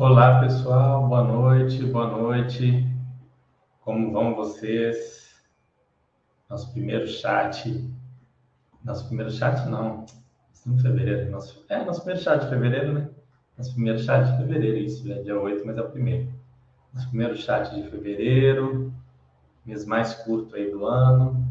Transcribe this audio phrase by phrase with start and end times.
[0.00, 1.06] Olá, pessoal.
[1.06, 2.88] Boa noite, boa noite.
[3.82, 5.34] Como vão vocês?
[6.48, 7.86] Nosso primeiro chat.
[8.82, 10.06] Nosso primeiro chat, não.
[10.54, 11.30] Estamos em fevereiro.
[11.30, 11.62] Nosso...
[11.68, 13.10] É, nosso primeiro chat de fevereiro, né?
[13.58, 15.12] Nosso primeiro chat de fevereiro, isso.
[15.12, 16.32] É dia 8, mas é o primeiro.
[16.94, 18.90] Nosso primeiro chat de fevereiro.
[19.66, 21.46] Mês mais curto aí do ano.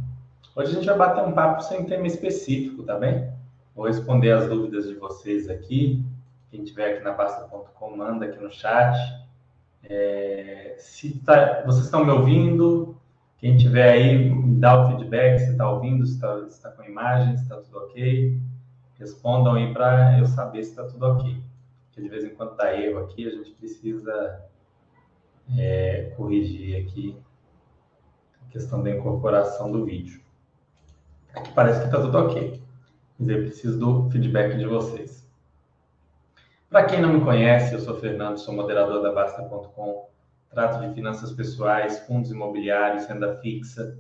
[0.56, 3.32] Hoje a gente vai bater um papo sem tema específico, tá bem?
[3.76, 6.04] Vou responder as dúvidas de vocês aqui.
[6.50, 8.98] Quem tiver aqui na Basta.com, manda aqui no chat.
[9.84, 13.00] É, se tá, vocês estão me ouvindo,
[13.38, 17.44] quem tiver aí, dá o feedback se está ouvindo, se está tá com imagem, se
[17.44, 18.38] está tudo ok.
[19.00, 21.42] Respondam aí para eu saber se está tudo ok.
[21.86, 24.44] Porque de vez em quando dá erro aqui, a gente precisa
[25.58, 27.16] é, corrigir aqui
[28.46, 30.20] a questão da incorporação do vídeo.
[31.34, 32.62] Aqui parece que está tudo ok.
[33.18, 35.19] Mas eu preciso do feedback de vocês.
[36.70, 40.08] Para quem não me conhece, eu sou Fernando, sou moderador da Basta.com,
[40.52, 43.98] trato de finanças pessoais, fundos imobiliários, renda fixa.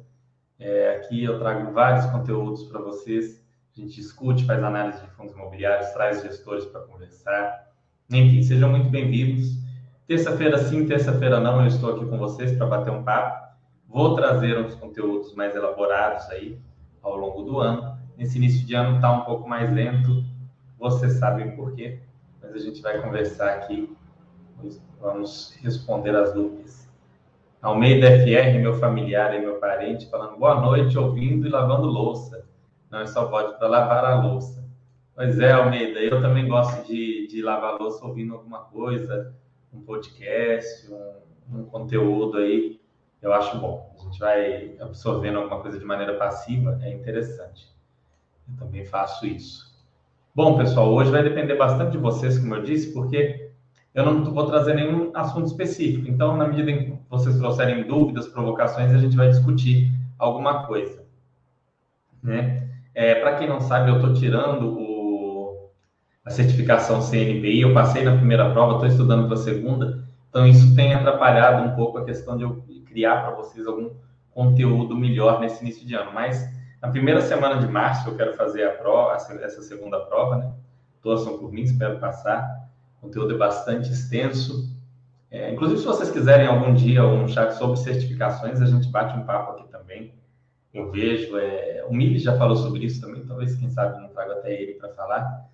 [0.59, 3.43] É, aqui eu trago vários conteúdos para vocês.
[3.75, 7.71] A gente discute, faz análise de fundos imobiliários, traz gestores para conversar.
[8.07, 9.57] Enfim, sejam muito bem-vindos.
[10.05, 13.47] Terça-feira sim, terça-feira não, eu estou aqui com vocês para bater um papo.
[13.87, 16.59] Vou trazer uns conteúdos mais elaborados aí
[17.01, 17.97] ao longo do ano.
[18.15, 20.23] Nesse início de ano está um pouco mais lento,
[20.77, 22.07] vocês sabem por quê
[22.49, 23.95] mas a gente vai conversar aqui,
[24.99, 26.89] vamos responder as dúvidas.
[27.61, 32.47] Almeida FR, meu familiar e meu parente, falando boa noite, ouvindo e lavando louça.
[32.89, 34.67] Não é só pode para lavar a louça.
[35.13, 39.35] Pois é, Almeida, eu também gosto de, de lavar louça ouvindo alguma coisa,
[39.71, 42.79] um podcast, um, um conteúdo aí.
[43.21, 43.93] Eu acho bom.
[43.99, 47.67] A gente vai absorvendo alguma coisa de maneira passiva, é interessante.
[48.47, 49.68] Eu também faço isso.
[50.39, 53.51] Bom, pessoal, hoje vai depender bastante de vocês, como eu disse, porque
[53.93, 56.07] eu não vou trazer nenhum assunto específico.
[56.07, 61.03] Então, na medida em que vocês trouxerem dúvidas, provocações, a gente vai discutir alguma coisa.
[62.23, 62.69] Né?
[62.95, 65.71] É, Para quem não sabe, eu estou tirando o,
[66.23, 67.59] a certificação CNPI.
[67.59, 70.07] Eu passei na primeira prova, estou estudando para a segunda.
[70.29, 73.89] Então, isso tem atrapalhado um pouco a questão de eu criar para vocês algum
[74.31, 76.11] conteúdo melhor nesse início de ano.
[76.13, 76.47] Mas
[76.81, 80.53] na primeira semana de março eu quero fazer a prova, essa segunda prova, né?
[81.01, 82.69] Torçam por mim, espero passar.
[82.97, 84.69] O conteúdo é bastante extenso.
[85.31, 89.25] É, inclusive, se vocês quiserem algum dia um chat sobre certificações, a gente bate um
[89.25, 90.13] papo aqui também.
[90.73, 94.31] Eu vejo, é, o Mili já falou sobre isso também, talvez, quem sabe, não trago
[94.31, 95.47] até ele para falar.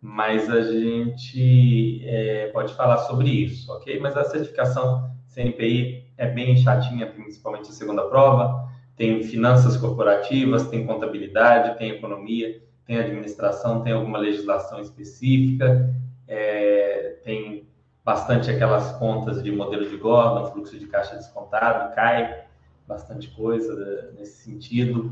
[0.00, 4.00] Mas a gente é, pode falar sobre isso, ok?
[4.00, 8.71] Mas a certificação CNPI é bem chatinha, principalmente a segunda prova
[9.02, 15.92] tem finanças corporativas, tem contabilidade, tem economia, tem administração, tem alguma legislação específica,
[16.28, 17.66] é, tem
[18.04, 22.44] bastante aquelas contas de modelo de Gordon, fluxo de caixa descontado, cai
[22.86, 25.10] bastante coisa nesse sentido.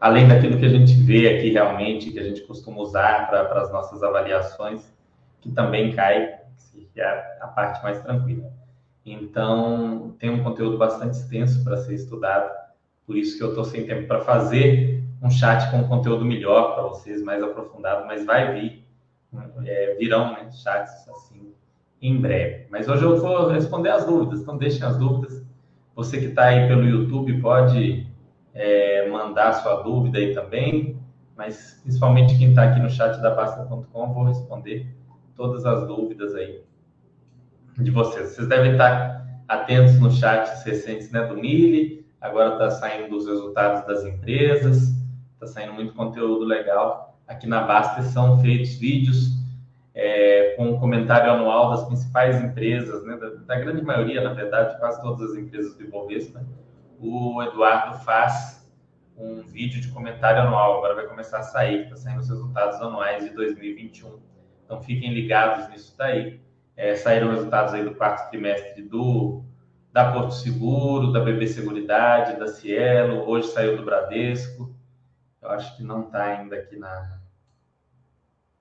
[0.00, 3.70] Além daquilo que a gente vê aqui realmente, que a gente costuma usar para as
[3.70, 4.92] nossas avaliações,
[5.40, 6.36] que também cai,
[6.72, 8.52] que é a parte mais tranquila.
[9.06, 12.59] Então, tem um conteúdo bastante extenso para ser estudado
[13.06, 16.84] por isso que eu estou sem tempo para fazer um chat com conteúdo melhor para
[16.84, 18.84] vocês, mais aprofundado, mas vai vir,
[19.64, 21.52] é, virão né, chats assim
[22.00, 22.66] em breve.
[22.70, 25.44] Mas hoje eu vou responder as dúvidas, então deixem as dúvidas.
[25.94, 28.06] Você que está aí pelo YouTube pode
[28.54, 30.98] é, mandar sua dúvida aí também,
[31.36, 34.86] mas principalmente quem está aqui no chat da Basta.com, vou responder
[35.36, 36.62] todas as dúvidas aí
[37.78, 38.30] de vocês.
[38.30, 43.86] Vocês devem estar atentos no chat recentes né, do Mili, agora está saindo os resultados
[43.86, 44.94] das empresas,
[45.34, 47.18] está saindo muito conteúdo legal.
[47.26, 49.40] Aqui na Basta são feitos vídeos
[49.94, 54.78] é, com um comentário anual das principais empresas, né, da, da, grande maioria, na verdade,
[54.78, 56.44] quase todas as empresas do Ibovespa.
[56.98, 58.68] O Eduardo faz
[59.16, 63.24] um vídeo de comentário anual, agora vai começar a sair, está saindo os resultados anuais
[63.24, 64.18] de 2021.
[64.64, 66.40] Então fiquem ligados nisso daí.
[66.76, 69.44] É, saíram resultados aí do quarto trimestre do
[69.92, 74.72] da Porto Seguro, da BB Seguridade, da Cielo, hoje saiu do Bradesco.
[75.42, 77.18] Eu acho que não está ainda aqui na,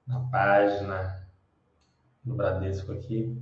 [0.08, 1.28] na página
[2.24, 3.38] do Bradesco aqui.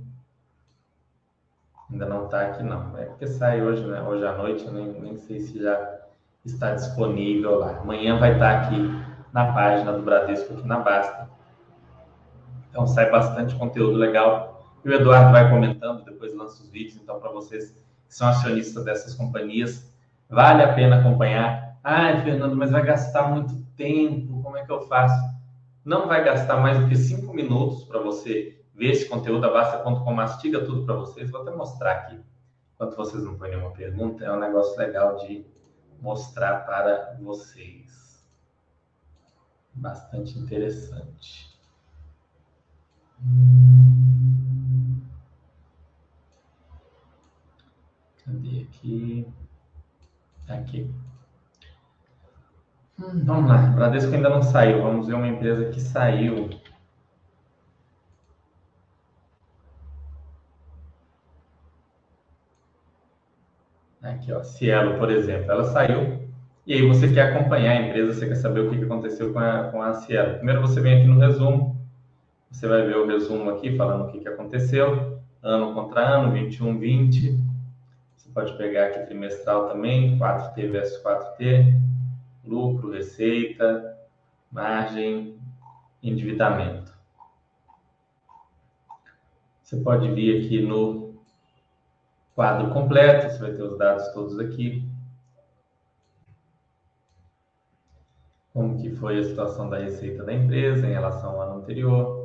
[1.90, 2.96] Ainda não está aqui não.
[2.98, 4.02] É porque sai hoje, né?
[4.02, 6.00] Hoje à noite, eu nem, nem sei se já
[6.44, 7.78] está disponível lá.
[7.78, 8.76] Amanhã vai estar tá aqui
[9.32, 11.30] na página do Bradesco, aqui na Basta.
[12.68, 14.57] Então sai bastante conteúdo legal
[14.88, 16.96] e o Eduardo vai comentando, depois lança os vídeos.
[16.96, 17.70] Então, para vocês
[18.08, 19.92] que são acionistas dessas companhias,
[20.30, 21.78] vale a pena acompanhar.
[21.84, 25.36] Ah, Fernando, mas vai gastar muito tempo, como é que eu faço?
[25.84, 30.14] Não vai gastar mais do que cinco minutos para você ver esse conteúdo, a Basta.com
[30.14, 31.30] mastiga tudo para vocês.
[31.30, 32.20] Vou até mostrar aqui,
[32.74, 35.44] enquanto vocês não põem nenhuma pergunta, é um negócio legal de
[36.00, 38.24] mostrar para vocês.
[39.74, 41.47] Bastante interessante.
[48.24, 49.26] Cadê aqui?
[50.48, 50.90] Aqui.
[52.98, 53.58] Hum, vamos lá.
[53.70, 54.82] Bradesco ainda não saiu.
[54.82, 56.48] Vamos ver uma empresa que saiu.
[64.02, 66.28] Aqui, ó, Cielo, por exemplo, ela saiu
[66.66, 69.70] e aí você quer acompanhar a empresa, você quer saber o que aconteceu com a,
[69.70, 70.36] com a Cielo.
[70.36, 71.77] Primeiro você vem aqui no resumo,
[72.50, 76.78] você vai ver o resumo aqui falando o que, que aconteceu, ano contra ano, 21,
[76.78, 77.38] 20.
[78.16, 81.78] Você pode pegar aqui trimestral também, 4T versus 4T,
[82.44, 83.96] lucro, receita,
[84.50, 85.38] margem,
[86.02, 86.96] endividamento.
[89.62, 91.14] Você pode vir aqui no
[92.34, 94.82] quadro completo, você vai ter os dados todos aqui.
[98.54, 102.17] Como que foi a situação da receita da empresa em relação ao ano anterior,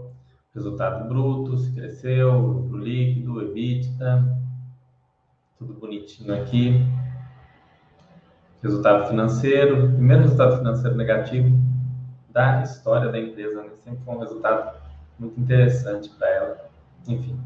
[0.53, 4.37] resultado bruto, se cresceu, lucro líquido, EBITDA,
[5.57, 6.85] tudo bonitinho aqui.
[8.61, 11.57] Resultado financeiro, primeiro resultado financeiro negativo
[12.29, 13.69] da história da empresa, né?
[13.83, 14.77] sempre foi um resultado
[15.19, 16.69] muito interessante para ela.
[17.07, 17.37] Enfim,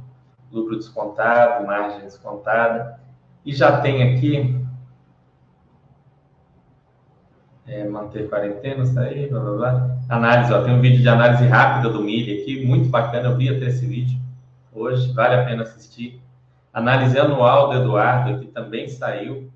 [0.52, 3.00] lucro descontado, margem descontada.
[3.46, 4.67] E já tem aqui
[7.68, 9.98] é, manter quarentena, sair, blá blá blá.
[10.10, 13.30] Análise, ó, tem um vídeo de análise rápida do milho aqui, muito bacana.
[13.30, 14.18] Eu vi até esse vídeo
[14.74, 16.22] hoje, vale a pena assistir.
[16.74, 19.52] Análise anual do Eduardo aqui também saiu,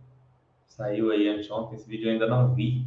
[0.68, 1.75] saiu aí anteontem.
[1.75, 2.86] Esse vídeo eu ainda não vi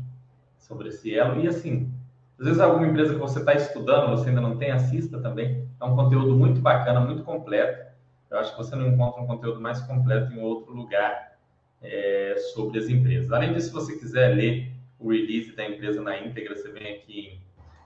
[0.59, 1.41] sobre esse elo.
[1.41, 1.91] E assim,
[2.39, 5.67] às vezes alguma empresa que você está estudando, você ainda não tem, assista também.
[5.81, 7.95] É um conteúdo muito bacana, muito completo.
[8.31, 11.35] Eu acho que você não encontra um conteúdo mais completo em outro lugar
[11.81, 13.31] é, sobre as empresas.
[13.31, 14.74] Além disso, se você quiser ler
[15.05, 17.41] o release da empresa na íntegra, você vem aqui em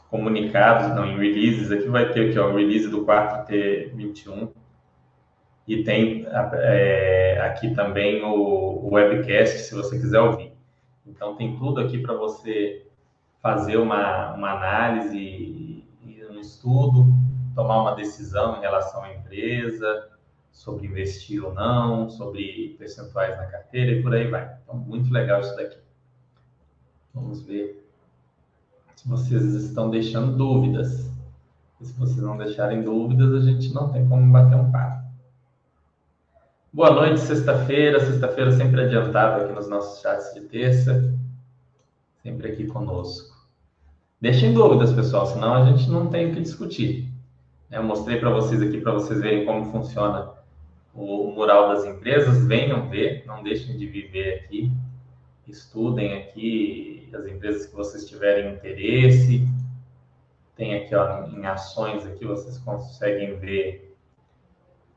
[0.08, 4.50] comunicados, não, em releases, aqui vai ter aqui, ó, o release do 4T21
[5.66, 10.52] e tem é, aqui também o, o webcast, se você quiser ouvir.
[11.06, 12.86] Então, tem tudo aqui para você
[13.42, 15.84] fazer uma, uma análise
[16.30, 17.06] um estudo,
[17.54, 20.08] tomar uma decisão em relação à empresa,
[20.52, 24.56] sobre investir ou não, sobre percentuais na carteira e por aí vai.
[24.62, 25.78] Então, muito legal isso daqui.
[27.14, 27.84] Vamos ver
[28.96, 31.10] se vocês estão deixando dúvidas.
[31.80, 35.08] E se vocês não deixarem dúvidas, a gente não tem como bater um papo.
[36.72, 38.00] Boa noite, sexta-feira.
[38.00, 41.14] Sexta-feira sempre adiantado aqui nos nossos chats de terça.
[42.22, 43.36] Sempre aqui conosco.
[44.20, 47.08] Deixem dúvidas, pessoal, senão a gente não tem o que discutir.
[47.70, 50.30] Eu mostrei para vocês aqui, para vocês verem como funciona
[50.94, 54.72] o mural das empresas, venham ver, não deixem de viver aqui,
[55.46, 59.46] estudem aqui as empresas que vocês tiverem interesse.
[60.56, 63.96] Tem aqui ó, em ações aqui, vocês conseguem ver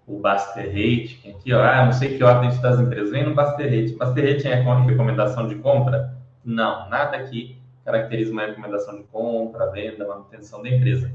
[0.07, 3.65] o Baster Rate, aqui ó, ah, não sei que ordem das empresas, vem no Baster
[3.65, 3.95] Rate.
[3.95, 6.17] Baster Rate é recomendação de compra?
[6.43, 11.11] Não, nada aqui caracteriza uma recomendação de compra, venda, manutenção da empresa.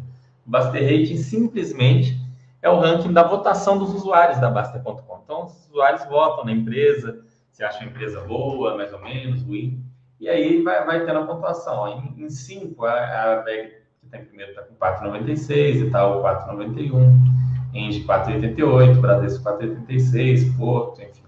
[0.47, 2.19] O Baster Rate simplesmente
[2.63, 5.21] é o ranking da votação dos usuários da Basta.com.
[5.25, 9.85] Então, os usuários votam na empresa, se acham a empresa boa, mais ou menos, ruim,
[10.21, 12.15] e aí vai, vai tendo a pontuação.
[12.17, 13.69] Em 5, a, a VEG,
[14.01, 21.23] que está em primeiro, está com 4,96, Itaú 4,91, Engie 4,88, Bradesco 4,86, Porto, enfim.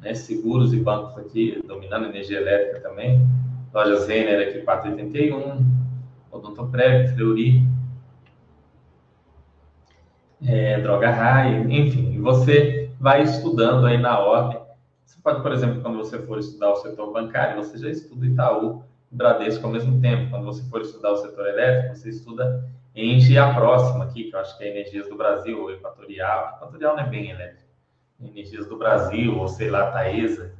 [0.00, 0.14] Né?
[0.14, 3.26] Seguros e bancos aqui, dominando energia elétrica também.
[3.72, 5.64] Lojas Renner aqui 4,81,
[6.30, 7.74] Odontoprev, Fleury
[10.46, 14.60] é, droga raia, enfim, você vai estudando aí na ordem.
[15.24, 19.16] Pode, por exemplo, quando você for estudar o setor bancário, você já estuda Itaú e
[19.16, 20.28] Bradesco ao mesmo tempo.
[20.28, 24.38] Quando você for estudar o setor elétrico, você estuda Engie a próxima aqui, que eu
[24.38, 26.56] acho que é Energias do Brasil, ou Equatorial.
[26.56, 27.64] Equatorial não é bem elétrico.
[28.20, 30.52] Energias do Brasil, ou sei lá, Taesa.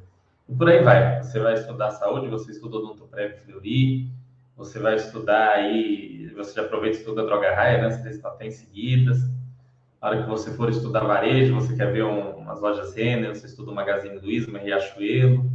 [0.49, 1.21] E por aí vai.
[1.21, 4.09] Você vai estudar saúde, você estuda Odontoprev Fleury,
[4.57, 7.91] você vai estudar aí, você já aproveita e estuda droga raia, né?
[7.91, 9.19] Você tem seguidas
[10.01, 13.47] na hora que você for estudar varejo, você quer ver um, umas lojas Renner, você
[13.47, 15.49] estuda o Magazine Luiza, uma Riachuelo,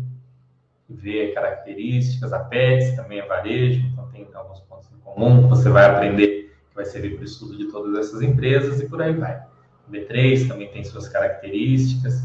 [0.88, 5.68] vê características, a Pets também é varejo, então tem alguns pontos em comum que você
[5.68, 9.14] vai aprender, que vai servir para o estudo de todas essas empresas e por aí
[9.14, 9.40] vai.
[9.88, 12.24] O B3 também tem suas características.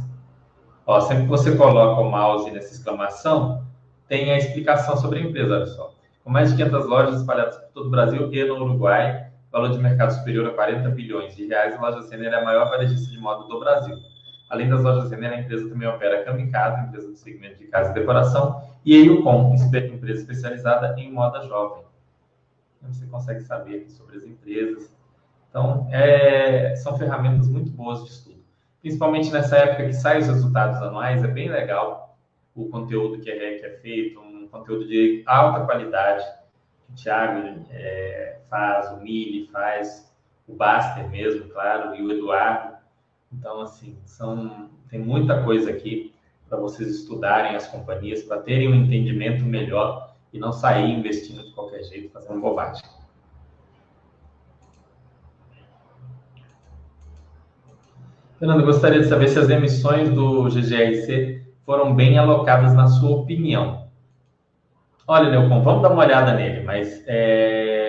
[0.86, 3.64] Ó, sempre que você coloca o mouse nessa exclamação,
[4.08, 5.94] tem a explicação sobre a empresa, olha só.
[6.24, 9.78] Com mais de 500 lojas espalhadas por todo o Brasil e no Uruguai, valor de
[9.78, 13.18] mercado superior a 40 bilhões de reais, a loja Renner é a maior varejista de
[13.18, 13.96] moda do Brasil.
[14.50, 17.94] Além das lojas Renner, a empresa também opera Kamikaze, empresa do segmento de casa e
[17.94, 21.84] decoração, e EUCOM, empresa especializada em moda jovem.
[22.78, 24.94] Então, você consegue saber sobre as empresas.
[25.50, 28.44] Então, é, são ferramentas muito boas de estudo.
[28.82, 32.18] Principalmente nessa época que saem os resultados anuais, é bem legal
[32.54, 36.26] o conteúdo que é, que é feito, um conteúdo de alta qualidade,
[36.90, 40.14] o Thiago é, faz, o Mili faz,
[40.48, 42.76] o Baster mesmo, claro, e o Eduardo.
[43.32, 46.14] Então, assim, são, tem muita coisa aqui
[46.48, 51.52] para vocês estudarem as companhias, para terem um entendimento melhor e não sair investindo de
[51.52, 52.84] qualquer jeito, fazendo bobagem.
[58.38, 63.88] Fernando, gostaria de saber se as emissões do GGRC foram bem alocadas na sua opinião.
[65.08, 67.85] Olha, Leocon, vamos dar uma olhada nele, mas é...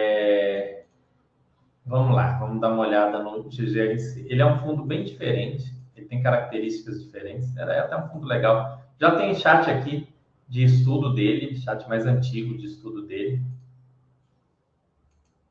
[1.86, 4.26] vamos lá, vamos dar uma olhada no GGRC.
[4.28, 8.82] Ele é um fundo bem diferente, ele tem características diferentes, é até um fundo legal.
[8.98, 10.08] Já tem chat aqui
[10.48, 13.42] de estudo dele, chat mais antigo de estudo dele.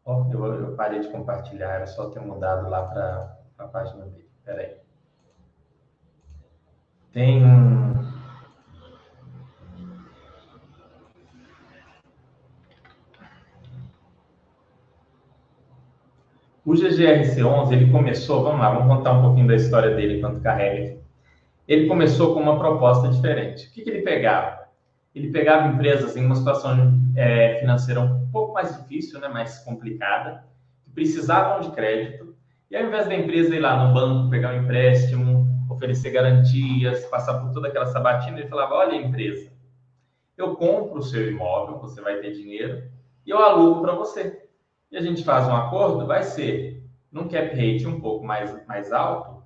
[0.03, 4.29] Oh, eu, eu, parei de compartilhar, era só ter mudado lá para a página dele.
[4.37, 4.75] Espera aí.
[7.11, 7.95] Tem um.
[16.63, 20.97] O GGRC11, ele começou, vamos lá, vamos contar um pouquinho da história dele enquanto carrega.
[21.67, 23.67] Ele começou com uma proposta diferente.
[23.67, 24.65] O que, que ele pegava?
[25.13, 30.43] Ele pegava empresas em uma situação é, financeira um pouco mais difícil, né, mais complicada,
[30.83, 32.35] que precisavam de crédito,
[32.69, 37.39] e ao invés da empresa ir lá no banco, pegar um empréstimo, oferecer garantias, passar
[37.39, 39.51] por toda aquela sabatina, ele falava: Olha, empresa,
[40.37, 42.83] eu compro o seu imóvel, você vai ter dinheiro,
[43.25, 44.44] e eu alugo para você.
[44.95, 48.93] E a gente faz um acordo, vai ser num cap rate um pouco mais, mais
[48.93, 49.43] alto,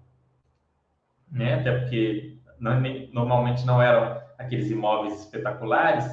[1.27, 1.55] né?
[1.55, 2.79] até porque não,
[3.11, 6.05] normalmente não eram aqueles imóveis espetaculares,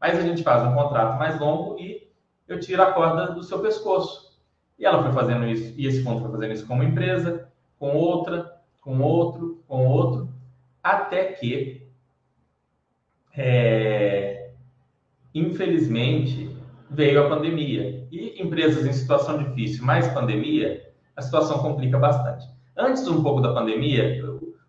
[0.00, 2.08] mas a gente faz um contrato mais longo e
[2.46, 4.40] eu tiro a corda do seu pescoço.
[4.78, 7.48] E ela foi fazendo isso, e esse fundo foi fazendo isso com uma empresa,
[7.80, 10.32] com outra, com outro, com outro,
[10.80, 11.90] até que,
[13.36, 14.52] é,
[15.34, 16.56] infelizmente,
[16.90, 18.06] veio a pandemia.
[18.10, 20.82] E empresas em situação difícil, mais pandemia,
[21.14, 22.46] a situação complica bastante.
[22.76, 24.22] Antes um pouco da pandemia,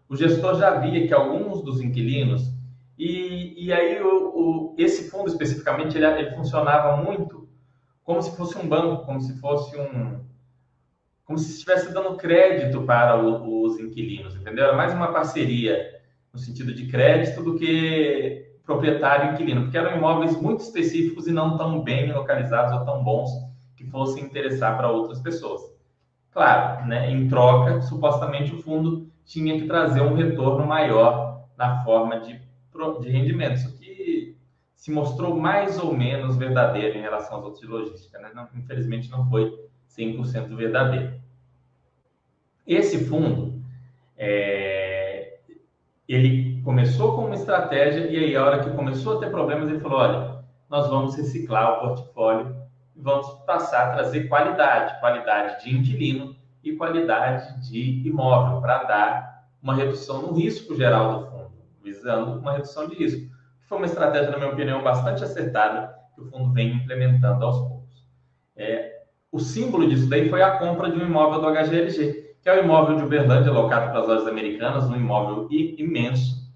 [0.10, 2.54] o gestor já via que alguns dos inquilinos,
[2.98, 7.48] e, e aí o, o, esse fundo especificamente, ele, ele funcionava muito
[8.04, 10.26] como se fosse um banco, como se fosse um,
[11.26, 14.64] como se estivesse dando crédito para o, os inquilinos, entendeu?
[14.64, 15.98] Era mais uma parceria
[16.32, 21.32] no sentido de crédito do que proprietário e inquilino, porque eram imóveis muito específicos e
[21.32, 23.32] não tão bem localizados ou tão bons
[23.78, 25.62] que fossem interessar para outras pessoas.
[26.32, 32.20] Claro, né, em troca, supostamente o fundo tinha que trazer um retorno maior na forma
[32.20, 32.40] de,
[33.02, 34.36] de rendimento, isso que
[34.76, 38.20] se mostrou mais ou menos verdadeiro em relação aos outros de logística.
[38.20, 38.32] Né?
[38.36, 39.50] Não, infelizmente não foi
[39.98, 41.20] 100% verdadeiro.
[42.66, 43.64] Esse fundo,
[44.18, 45.40] é,
[46.08, 49.80] ele começou com uma estratégia e aí a hora que começou a ter problemas, ele
[49.80, 52.58] falou, olha, nós vamos reciclar o portfólio
[52.94, 59.46] e vamos passar a trazer qualidade, qualidade de inquilino e qualidade de imóvel para dar
[59.64, 63.34] uma redução no risco geral do fundo, visando uma redução de risco.
[63.62, 68.06] Foi uma estratégia, na minha opinião, bastante acertada que o fundo vem implementando aos poucos.
[68.58, 72.60] É, o símbolo disso daí foi a compra de um imóvel do HGLG, que é
[72.60, 76.47] o imóvel de Uberlândia, locado para as lojas americanas, um imóvel imenso,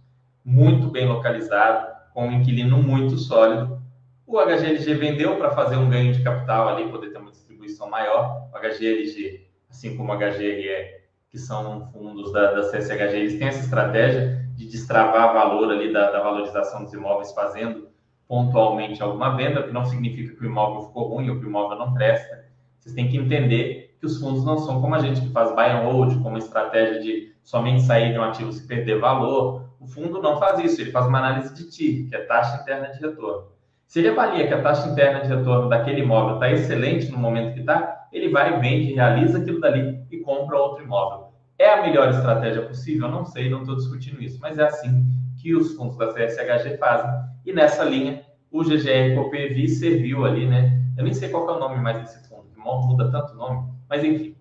[0.44, 3.82] muito bem localizado, com um inquilino muito sólido.
[4.26, 8.50] O HGLG vendeu para fazer um ganho de capital ali, poder ter uma distribuição maior.
[8.54, 13.62] O HGLG, assim como o HGRE, que são fundos da, da CSHG, eles têm essa
[13.62, 17.90] estratégia de destravar valor ali da, da valorização dos imóveis, fazendo
[18.28, 21.78] pontualmente alguma venda, que não significa que o imóvel ficou ruim ou que o imóvel
[21.78, 22.46] não presta,
[22.82, 25.66] vocês têm que entender que os fundos não são como a gente que faz buy
[25.66, 29.61] and hold, como estratégia de somente sair de um ativo se perder valor.
[29.82, 32.88] O fundo não faz isso, ele faz uma análise de TIR, que é taxa interna
[32.88, 33.48] de retorno.
[33.88, 37.54] Se ele avalia que a taxa interna de retorno daquele imóvel está excelente no momento
[37.56, 41.34] que está, ele vai, vende, realiza aquilo dali e compra outro imóvel.
[41.58, 43.08] É a melhor estratégia possível?
[43.08, 45.04] Eu não sei, não estou discutindo isso, mas é assim
[45.42, 47.10] que os fundos da CSHG fazem.
[47.46, 50.80] E nessa linha, o GGR Copevy serviu ali, né?
[50.98, 52.22] Eu nem sei qual é o nome mais desse
[52.64, 54.36] muda tanto nome, mas enfim,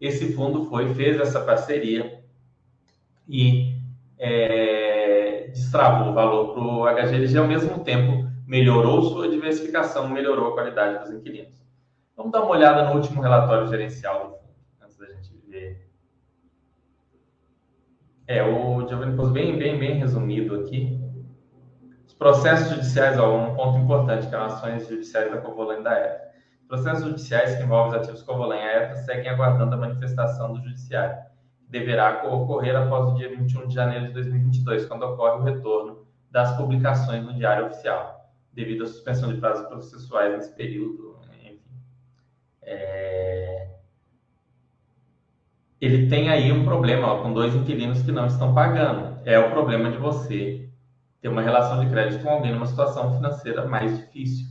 [0.00, 2.22] esse fundo foi, fez essa parceria
[3.28, 3.78] e
[4.18, 4.83] é,
[5.74, 11.00] destravou o valor para o HGLG, ao mesmo tempo melhorou sua diversificação, melhorou a qualidade
[11.00, 11.60] dos inquilinos.
[12.16, 15.90] Vamos dar uma olhada no último relatório gerencial do fundo, antes da gente ver.
[18.28, 21.00] É, o Giovanni pôs bem, bem, bem resumido aqui.
[22.06, 25.98] Os processos judiciais, ó, um ponto importante, que são ações judiciais da Covolan e da
[25.98, 26.20] ETA.
[26.68, 30.62] Processos judiciais que envolvem os ativos Covolan e a ETA seguem aguardando a manifestação do
[30.62, 31.16] judiciário,
[31.68, 36.56] deverá ocorrer após o dia 21 de janeiro de 2022, quando ocorre o retorno das
[36.56, 41.60] publicações no Diário Oficial, devido à suspensão de prazos processuais nesse período, enfim.
[42.62, 43.68] É...
[45.80, 49.18] Ele tem aí um problema ó, com dois inquilinos que não estão pagando.
[49.24, 50.68] É o problema de você
[51.20, 54.46] ter uma relação de crédito com alguém numa situação financeira mais difícil.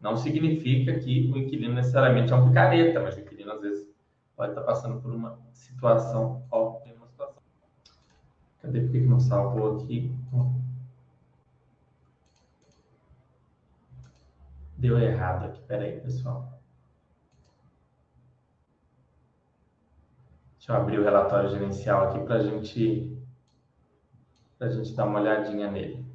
[0.00, 3.93] Não significa que o inquilino necessariamente é um picareta, mas o inquilino às vezes
[4.36, 7.42] pode estar passando por uma situação, ó, uma situação.
[8.60, 8.80] Cadê?
[8.80, 10.14] Por que não salvou aqui?
[14.76, 16.52] Deu errado aqui, peraí, pessoal.
[20.56, 23.22] Deixa eu abrir o relatório gerencial aqui para gente,
[24.58, 26.13] a gente dar uma olhadinha nele.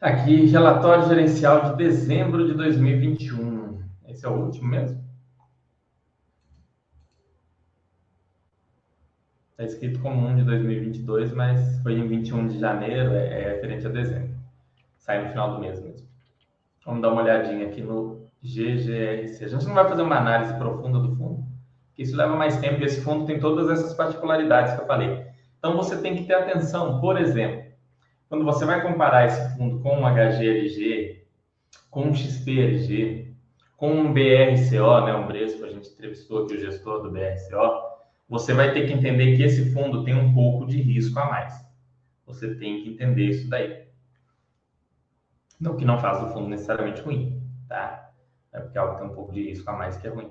[0.00, 3.82] Aqui, relatório gerencial de dezembro de 2021.
[4.06, 5.04] Esse é o último mesmo?
[9.50, 13.88] Está escrito como 1 de 2022, mas foi em 21 de janeiro, é, é referente
[13.88, 14.36] a dezembro.
[14.98, 16.06] Sai no final do mês mesmo.
[16.86, 19.46] Vamos dar uma olhadinha aqui no GGRC.
[19.46, 21.44] A gente não vai fazer uma análise profunda do fundo,
[21.88, 25.26] porque isso leva mais tempo e esse fundo tem todas essas particularidades que eu falei.
[25.58, 27.67] Então você tem que ter atenção, por exemplo,
[28.28, 31.24] quando você vai comparar esse fundo com um HGLG,
[31.90, 33.34] com um XPLG,
[33.76, 37.88] com um BRCO, né, um Bresco, a gente entrevistou aqui o gestor do BRCO,
[38.28, 41.54] você vai ter que entender que esse fundo tem um pouco de risco a mais.
[42.26, 43.86] Você tem que entender isso daí.
[45.58, 48.10] Não que não faz o fundo necessariamente ruim, tá?
[48.52, 50.30] É porque algo tem um pouco de risco a mais que é ruim.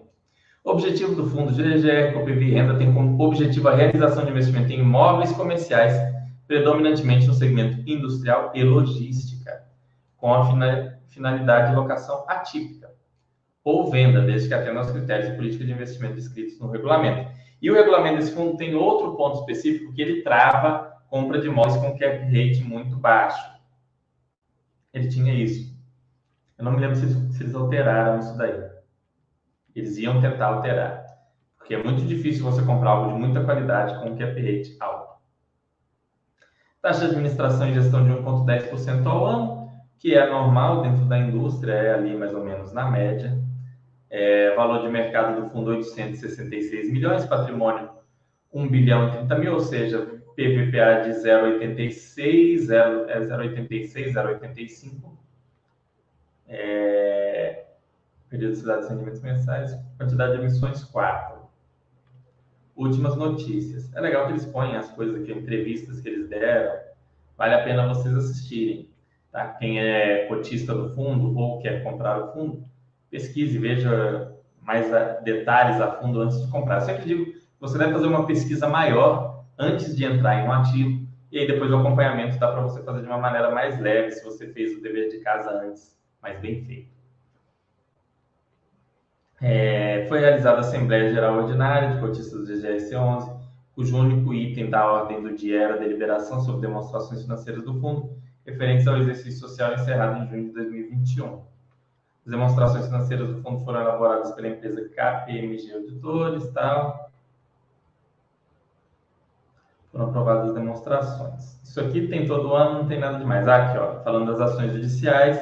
[0.63, 4.79] O objetivo do fundo GGR Copv Renda tem como objetivo a realização de investimento em
[4.79, 5.93] imóveis comerciais,
[6.47, 9.63] predominantemente no segmento industrial e logística,
[10.15, 10.45] com a
[11.07, 12.89] finalidade de locação atípica
[13.63, 17.29] ou venda, desde que atenda aos critérios de política de investimento descritos no regulamento.
[17.61, 21.77] E o regulamento desse fundo tem outro ponto específico que ele trava compra de imóveis
[21.77, 23.57] com cap rate muito baixo
[24.97, 25.75] ele tinha isso.
[26.57, 28.69] Eu não me lembro se eles, se eles alteraram isso daí.
[29.75, 31.05] Eles iam tentar alterar.
[31.57, 34.96] Porque é muito difícil você comprar algo de muita qualidade com cap rate alto.
[36.87, 39.69] Taxa de administração e gestão de 1,10% ao ano,
[39.99, 43.37] que é normal dentro da indústria, é ali mais ou menos na média.
[44.09, 47.89] É, valor de mercado do fundo 866 milhões, patrimônio
[48.53, 49.99] 1 bilhão e 30 mil, ou seja,
[50.37, 55.11] PVPA de 0,86, 0,86, 0,85.
[56.47, 57.65] É,
[58.29, 61.36] periodicidade de rendimentos mensais, quantidade de emissões 4.
[62.77, 63.91] Últimas notícias.
[63.93, 66.77] É legal que eles põem as coisas aqui, entrevistas que eles deram.
[67.35, 68.87] Vale a pena vocês assistirem.
[69.31, 69.47] Tá?
[69.49, 72.63] Quem é cotista do fundo ou quer comprar o fundo,
[73.09, 74.87] pesquise, veja mais
[75.23, 76.75] detalhes a fundo antes de comprar.
[76.75, 81.07] Eu sempre digo você deve fazer uma pesquisa maior antes de entrar em um ativo,
[81.31, 84.23] e aí depois o acompanhamento dá para você fazer de uma maneira mais leve, se
[84.23, 86.96] você fez o dever de casa antes, mais bem feito.
[89.39, 93.37] É, foi realizada a Assembleia Geral Ordinária de Cotistas do GGS11,
[93.75, 98.17] cujo único item da ordem do dia era a deliberação sobre demonstrações financeiras do fundo,
[98.43, 101.43] referentes ao exercício social encerrado em junho de 2021.
[102.25, 107.11] As demonstrações financeiras do fundo foram elaboradas pela empresa KPMG Auditores, tal,
[109.91, 111.61] foram aprovadas demonstrações.
[111.63, 113.47] Isso aqui tem todo ano, não tem nada demais.
[113.47, 115.39] Ah, aqui, ó, falando das ações judiciais,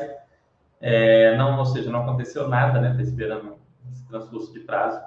[0.81, 2.91] é, não, ou seja, não aconteceu nada, né?
[2.91, 3.54] Está esperando
[3.91, 4.99] esse transcurso de prazo.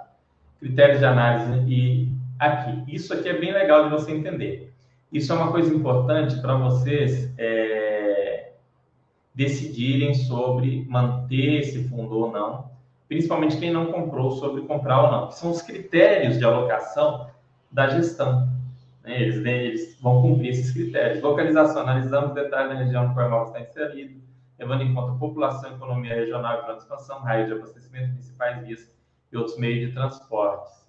[0.60, 2.84] Critérios de análise e aqui.
[2.88, 4.72] Isso aqui é bem legal de você entender.
[5.12, 8.52] Isso é uma coisa importante para vocês é,
[9.34, 12.70] decidirem sobre manter esse fundo ou não,
[13.08, 17.30] principalmente quem não comprou sobre comprar ou não, que são os critérios de alocação
[17.70, 18.48] da gestão.
[19.02, 19.22] Né?
[19.22, 21.22] Eles, eles, vão cumprir esses critérios.
[21.22, 24.20] Localização, analisamos detalhes da região no qual o imóvel está inserido,
[24.58, 28.90] levando em conta população, economia regional e plano expansão, raio de abastecimento, principais vias
[29.32, 30.86] e outros meios de transportes.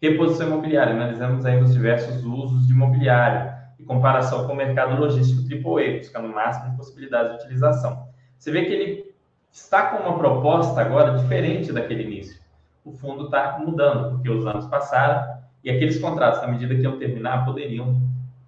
[0.00, 5.42] Reposição imobiliária, analisamos ainda os diversos usos de imobiliário e comparação com o mercado logístico
[5.42, 8.08] AAA, buscando o máximo de possibilidades de utilização.
[8.38, 9.14] Você vê que ele
[9.52, 12.40] está com uma proposta agora diferente daquele início.
[12.84, 16.98] O fundo está mudando, porque os anos passaram e aqueles contratos, na medida que iam
[16.98, 18.00] terminar, poderiam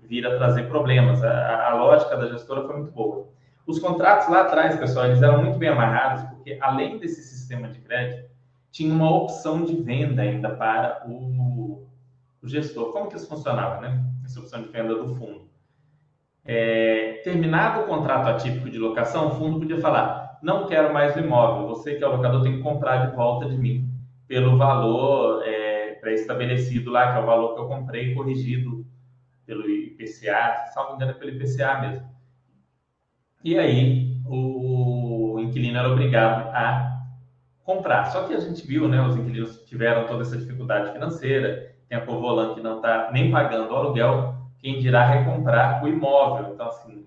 [0.03, 1.23] vir a trazer problemas.
[1.23, 3.27] A, a, lógica da gestora foi muito boa.
[3.67, 7.79] Os contratos lá atrás, pessoal, eles eram muito bem amarrados, porque além desse sistema de
[7.81, 8.31] crédito,
[8.71, 11.87] tinha uma opção de venda ainda para o,
[12.43, 12.93] o gestor.
[12.93, 14.03] Como que isso funcionava, né?
[14.25, 15.51] Essa opção de venda do fundo.
[16.45, 21.21] É, terminado o contrato atípico de locação, o fundo podia falar: não quero mais o
[21.21, 23.89] imóvel, você que é o locador tem que comprar de volta de mim
[24.27, 28.85] pelo valor é, pré-estabelecido lá, que é o valor que eu comprei corrigido
[29.47, 32.12] pelo IPCA, salvo engano é pelo IPCA mesmo.
[33.45, 37.03] E aí o inquilino era obrigado a
[37.65, 38.07] comprar.
[38.07, 42.07] Só que a gente viu, né, os inquilinos tiveram toda essa dificuldade financeira, tem a
[42.07, 46.55] Covolan que não está nem pagando o aluguel, quem dirá recomprar o imóvel.
[46.55, 47.05] Então, assim,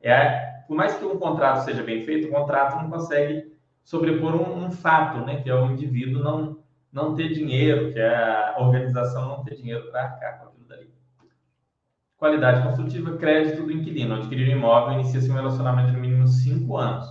[0.00, 3.52] é, por mais que um contrato seja bem feito, o contrato não consegue
[3.84, 6.58] sobrepor um, um fato, né, que é o indivíduo não,
[6.92, 10.47] não ter dinheiro, que é a organização não ter dinheiro para arcar com.
[12.18, 14.16] Qualidade construtiva, crédito do inquilino.
[14.16, 17.06] Adquirir um imóvel inicia-se um relacionamento de no mínimo cinco anos,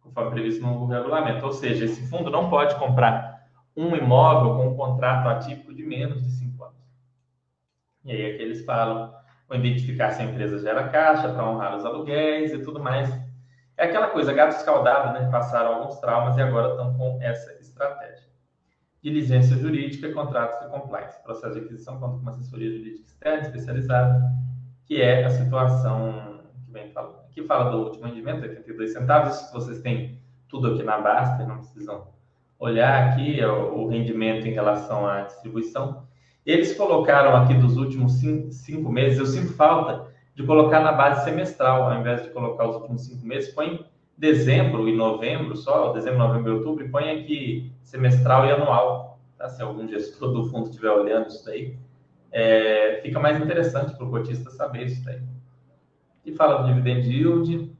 [0.00, 1.44] conforme previsto no regulamento.
[1.44, 3.42] Ou seja, esse fundo não pode comprar
[3.76, 6.78] um imóvel com um contrato atípico de menos de cinco anos.
[8.04, 9.12] E aí é que eles falam
[9.48, 13.10] ou identificar se a empresa gera caixa para honrar os aluguéis e tudo mais.
[13.76, 15.28] É aquela coisa, gato escaldado, né?
[15.28, 18.30] Passaram alguns traumas e agora estão com essa estratégia.
[19.02, 21.20] Diligência jurídica, contratos de compliance.
[21.24, 24.32] Processo de aquisição conta com uma assessoria jurídica externa especializada,
[24.86, 27.20] que é a situação que vem falando.
[27.30, 29.36] Aqui fala do último rendimento, 82 centavos.
[29.36, 32.06] Isso vocês têm tudo aqui na Basta, não precisam
[32.62, 36.04] olhar aqui é o rendimento em relação à distribuição.
[36.46, 41.24] Eles colocaram aqui dos últimos cinco, cinco, meses, eu sinto falta de colocar na base
[41.24, 43.84] semestral, ao invés de colocar os últimos cinco meses, põe
[44.16, 49.18] dezembro e novembro só, dezembro, novembro e outubro, e põe aqui semestral e anual.
[49.36, 49.48] Tá?
[49.48, 51.76] Se algum gestor do fundo estiver olhando isso daí,
[52.32, 55.20] é, fica mais interessante para o cotista saber isso daí.
[56.24, 57.76] E fala do dividend yield,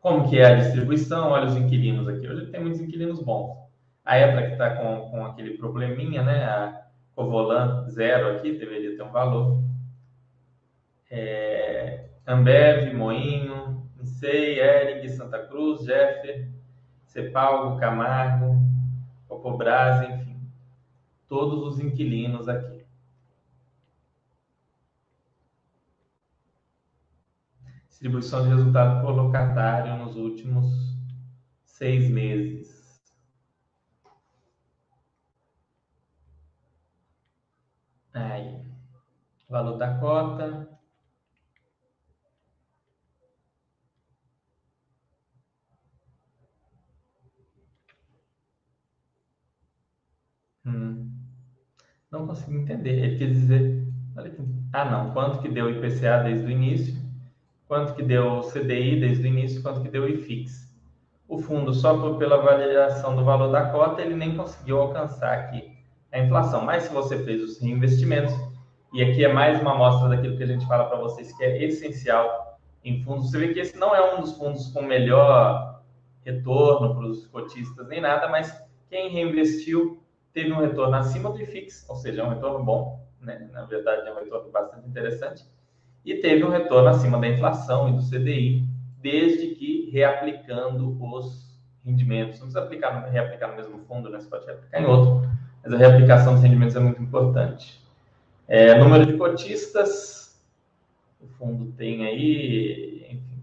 [0.00, 2.28] como que é a distribuição, olha os inquilinos aqui.
[2.28, 3.56] Hoje tem muitos inquilinos bons.
[4.04, 6.44] A EPRA que está com, com aquele probleminha, né?
[6.44, 6.82] A
[7.14, 9.62] Covolan zero aqui, deveria ter um valor.
[11.10, 16.50] É, Ambev, Moinho, Insei, Ering, Santa Cruz, Jeffer,
[17.06, 18.60] Cepalgo, Camargo,
[19.26, 20.23] Copobras, enfim.
[21.34, 22.86] Todos os inquilinos aqui.
[27.88, 30.64] Distribuição de resultado por locatário nos últimos
[31.64, 33.02] seis meses.
[38.12, 38.64] Aí,
[39.48, 40.68] valor da cota.
[50.64, 51.13] Hum.
[52.14, 52.92] Não consigo entender.
[52.92, 53.88] Ele quer dizer.
[54.72, 55.10] Ah, não.
[55.10, 56.94] Quanto que deu IPCA desde o início?
[57.66, 59.60] Quanto que deu CDI desde o início?
[59.60, 60.72] Quanto que deu IFIX?
[61.26, 65.76] O fundo, só por, pela variação do valor da cota, ele nem conseguiu alcançar aqui
[66.12, 66.64] a inflação.
[66.64, 68.32] Mas se você fez os reinvestimentos,
[68.92, 71.64] e aqui é mais uma amostra daquilo que a gente fala para vocês que é
[71.64, 75.82] essencial em fundos, você vê que esse não é um dos fundos com melhor
[76.24, 78.56] retorno para os cotistas nem nada, mas
[78.88, 80.03] quem reinvestiu
[80.34, 83.48] teve um retorno acima do IFIX, ou seja, é um retorno bom, né?
[83.52, 85.44] na verdade é um retorno bastante interessante,
[86.04, 88.68] e teve um retorno acima da inflação e do CDI,
[89.00, 92.40] desde que reaplicando os rendimentos.
[92.40, 94.20] Não precisa aplicar, reaplicar no mesmo fundo, né?
[94.20, 95.30] você pode reaplicar em outro,
[95.62, 97.82] mas a reaplicação dos rendimentos é muito importante.
[98.46, 100.38] É, número de cotistas,
[101.20, 103.42] o fundo tem aí, enfim,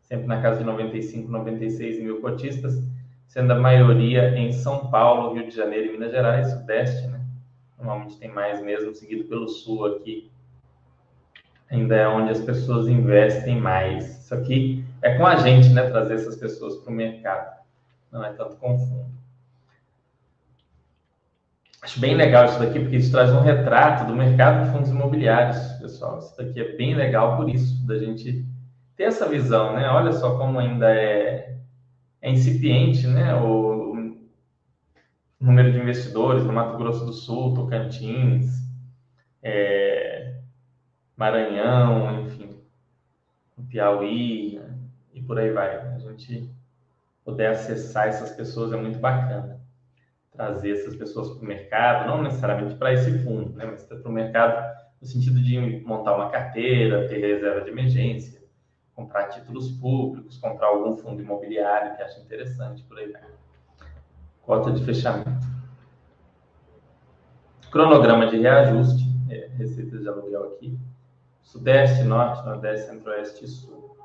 [0.00, 2.82] sempre na casa de 95, 96 mil cotistas,
[3.28, 7.20] sendo a maioria em São Paulo, Rio de Janeiro e Minas Gerais, Sudeste, né?
[7.76, 10.32] Normalmente tem mais mesmo, seguido pelo Sul aqui.
[11.70, 14.24] Ainda é onde as pessoas investem mais.
[14.24, 15.88] Isso aqui é com a gente, né?
[15.88, 17.58] Trazer essas pessoas para o mercado.
[18.10, 19.18] Não é tanto com fundo.
[21.82, 25.58] Acho bem legal isso daqui, porque isso traz um retrato do mercado de fundos imobiliários,
[25.80, 26.18] pessoal.
[26.18, 28.44] Isso daqui é bem legal por isso, da gente
[28.96, 29.88] ter essa visão, né?
[29.88, 31.57] Olha só como ainda é,
[32.20, 33.34] é incipiente, né?
[33.34, 33.88] O,
[35.40, 38.46] número de investidores no Mato Grosso do Sul, Tocantins,
[39.40, 40.40] é,
[41.16, 42.60] Maranhão, enfim,
[43.68, 44.78] Piauí, né?
[45.14, 45.76] e por aí vai.
[45.76, 46.50] A gente
[47.24, 49.58] poder acessar essas pessoas é muito bacana
[50.32, 54.12] trazer essas pessoas para o mercado, não necessariamente para esse fundo, né, mas para o
[54.12, 58.37] mercado no sentido de montar uma carteira, ter reserva de emergência,
[58.98, 63.12] comprar títulos públicos, comprar algum fundo imobiliário que acha interessante, por aí.
[64.42, 65.46] Cota de fechamento.
[67.70, 69.04] Cronograma de reajuste.
[69.30, 70.76] É, receitas de aluguel aqui.
[71.44, 73.96] Sudeste, Norte, Nordeste, Centro-Oeste e Sul.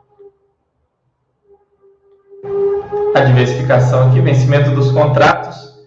[3.15, 5.84] A diversificação aqui, vencimento dos contratos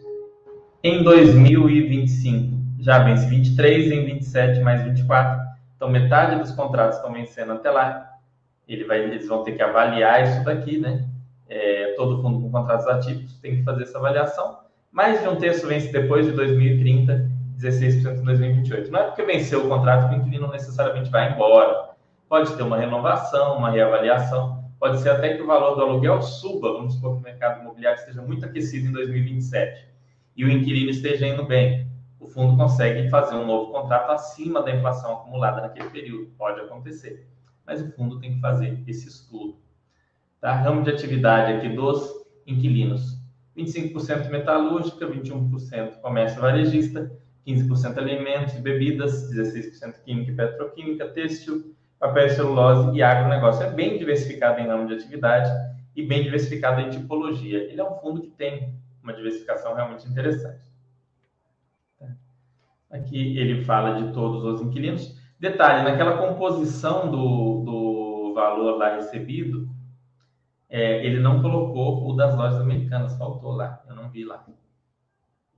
[0.83, 2.57] em 2025.
[2.81, 5.47] Já vence 23, em 27 mais 24.
[5.77, 8.16] Então, metade dos contratos estão vencendo até lá.
[8.67, 11.09] Ele vai, eles vão ter que avaliar isso daqui, né?
[11.49, 14.59] É, todo fundo com contratos ativos tem que fazer essa avaliação.
[14.91, 18.91] Mais de um terço vence depois de 2030, 16% em 2028.
[18.91, 21.91] Não é porque venceu o contrato que o inquilino necessariamente vai embora.
[22.29, 24.65] Pode ter uma renovação, uma reavaliação.
[24.81, 26.73] Pode ser até que o valor do aluguel suba.
[26.73, 29.87] Vamos supor que o mercado imobiliário esteja muito aquecido em 2027
[30.37, 31.87] e o inquilino esteja indo bem.
[32.19, 36.27] O fundo consegue fazer um novo contrato acima da inflação acumulada naquele período.
[36.37, 37.27] Pode acontecer.
[37.67, 39.59] Mas o fundo tem que fazer esse estudo.
[40.41, 40.55] Tá?
[40.55, 43.19] Ramo de atividade aqui dos inquilinos:
[43.57, 47.11] 25% metalúrgica, 21% comércio varejista,
[47.47, 53.65] 15% alimentos e bebidas, 16% química e petroquímica, têxtil, papel e celulose e agronegócio.
[53.65, 55.51] É bem diversificado em ramo de atividade
[55.95, 57.59] e bem diversificado em tipologia.
[57.59, 60.65] Ele é um fundo que tem uma diversificação realmente interessante.
[61.99, 62.09] Tá?
[62.91, 65.17] Aqui ele fala de todos os inquilinos.
[65.51, 69.69] Detalhe, naquela composição do, do valor lá recebido,
[70.69, 74.45] é, ele não colocou o das lojas americanas, faltou lá, eu não vi lá.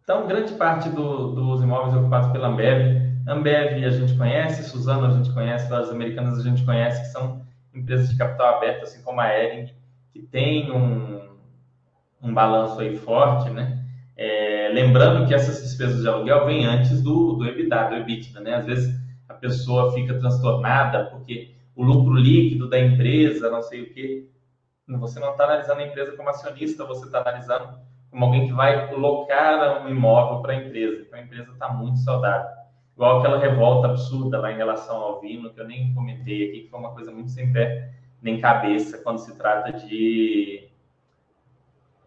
[0.03, 5.11] Então, grande parte do, dos imóveis ocupados pela Ambev, Ambev a gente conhece, Suzano a
[5.11, 7.42] gente conhece, lojas americanas a gente conhece, que são
[7.74, 9.72] empresas de capital aberto, assim como a Ering,
[10.12, 11.31] que tem um,
[12.22, 13.85] um balanço aí forte, né?
[14.16, 18.55] É, lembrando que essas despesas de aluguel vêm antes do, do EBITDA, do EBITDA, né?
[18.57, 23.93] Às vezes a pessoa fica transtornada porque o lucro líquido da empresa, não sei o
[23.93, 24.27] quê,
[24.87, 27.79] você não está analisando a empresa como acionista, você está analisando
[28.11, 31.03] como alguém que vai locar um imóvel para a empresa.
[31.03, 32.49] Então a empresa está muito saudável.
[32.95, 36.71] Igual aquela revolta absurda lá em relação ao vino, que eu nem comentei aqui, que
[36.71, 40.69] foi uma coisa muito sem pé nem cabeça quando se trata de.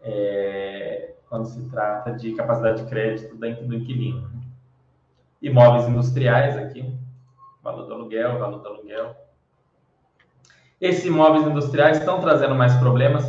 [0.01, 4.29] É, quando se trata de capacidade de crédito do inquilino.
[5.41, 6.93] Imóveis industriais aqui,
[7.61, 9.15] valor do aluguel, valor do aluguel.
[10.79, 13.25] Esses imóveis industriais estão trazendo mais problemas.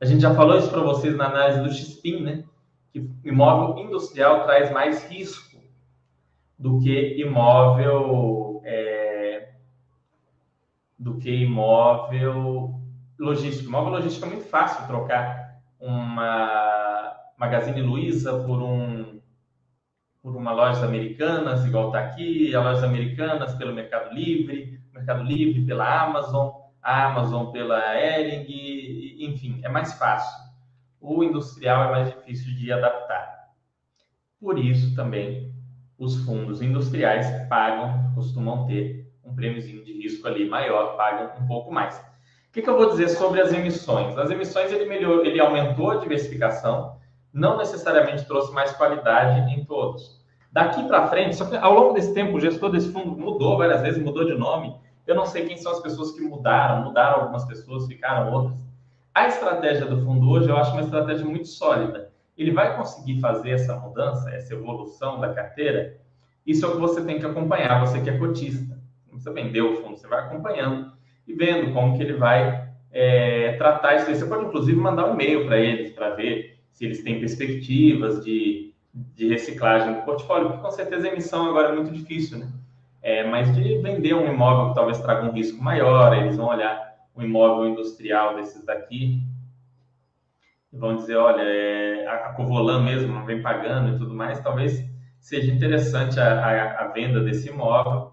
[0.00, 2.44] A gente já falou isso para vocês na análise do XPIN, né?
[2.92, 5.58] Que imóvel industrial traz mais risco
[6.58, 9.52] do que imóvel é,
[10.98, 12.74] do que imóvel
[13.18, 13.68] logístico.
[13.68, 19.19] Imóvel logístico é muito fácil trocar uma Magazine Luiza por um
[20.22, 25.62] por uma loja americanas, igual está aqui, a lojas americanas pelo Mercado Livre, Mercado Livre
[25.64, 26.50] pela Amazon,
[26.82, 28.46] a Amazon pela Ering,
[29.24, 30.50] enfim, é mais fácil.
[31.00, 33.50] O industrial é mais difícil de adaptar.
[34.38, 35.54] Por isso também
[35.98, 41.72] os fundos industriais pagam, costumam ter um prêmiozinho de risco ali maior, pagam um pouco
[41.72, 41.96] mais.
[41.98, 44.16] O que, que eu vou dizer sobre as emissões?
[44.18, 46.98] As emissões ele, melhor, ele aumentou a diversificação,
[47.32, 50.20] não necessariamente trouxe mais qualidade em todos.
[50.52, 53.82] Daqui para frente, só que ao longo desse tempo, o gestor desse fundo mudou várias
[53.82, 54.74] vezes, mudou de nome,
[55.06, 58.58] eu não sei quem são as pessoas que mudaram, mudaram algumas pessoas, ficaram outras.
[59.14, 62.10] A estratégia do fundo hoje eu acho uma estratégia muito sólida.
[62.36, 65.98] Ele vai conseguir fazer essa mudança, essa evolução da carteira?
[66.46, 68.78] Isso é o que você tem que acompanhar, você que é cotista.
[69.12, 70.92] Você vendeu o fundo, você vai acompanhando
[71.26, 74.14] e vendo como que ele vai é, tratar isso.
[74.14, 78.72] Você pode, inclusive, mandar um e-mail para eles para ver se eles têm perspectivas de,
[78.92, 82.50] de reciclagem do portfólio, porque com certeza a emissão agora é muito difícil, né?
[83.02, 86.78] é, mas de vender um imóvel que talvez traga um risco maior, eles vão olhar
[87.16, 89.22] um imóvel industrial desses daqui
[90.72, 94.84] e vão dizer, olha, é, a Covolan mesmo não vem pagando e tudo mais, talvez
[95.18, 98.12] seja interessante a, a, a venda desse imóvel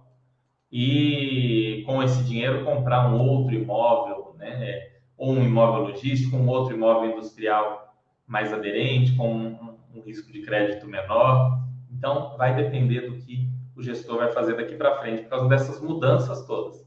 [0.72, 6.76] e com esse dinheiro comprar um outro imóvel, né, ou um imóvel logístico, um outro
[6.76, 7.87] imóvel industrial
[8.28, 11.64] mais aderente, com um, um risco de crédito menor.
[11.90, 15.80] Então, vai depender do que o gestor vai fazer daqui para frente por causa dessas
[15.80, 16.86] mudanças todas.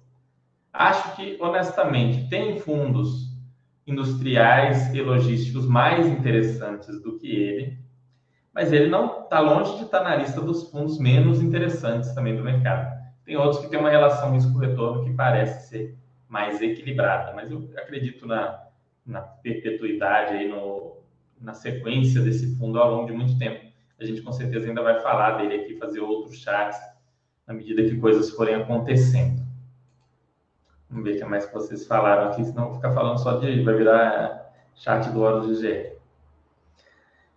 [0.73, 3.31] Acho que, honestamente, tem fundos
[3.87, 7.79] industriais e logísticos mais interessantes do que ele,
[8.53, 12.37] mas ele não está longe de estar tá na lista dos fundos menos interessantes também
[12.37, 13.01] do mercado.
[13.25, 15.97] Tem outros que têm uma relação risco-retorno que parece ser
[16.29, 18.65] mais equilibrada, mas eu acredito na,
[19.05, 21.00] na perpetuidade aí, no,
[21.41, 24.99] na sequência desse fundo ao longo de muito tempo a gente com certeza ainda vai
[25.01, 26.81] falar dele aqui, fazer outros chats
[27.47, 29.43] na medida que coisas forem acontecendo.
[30.89, 33.63] Vamos ver o que mais vocês falaram aqui, senão ficar falando só de.
[33.63, 35.93] vai virar chat do Hora do GG.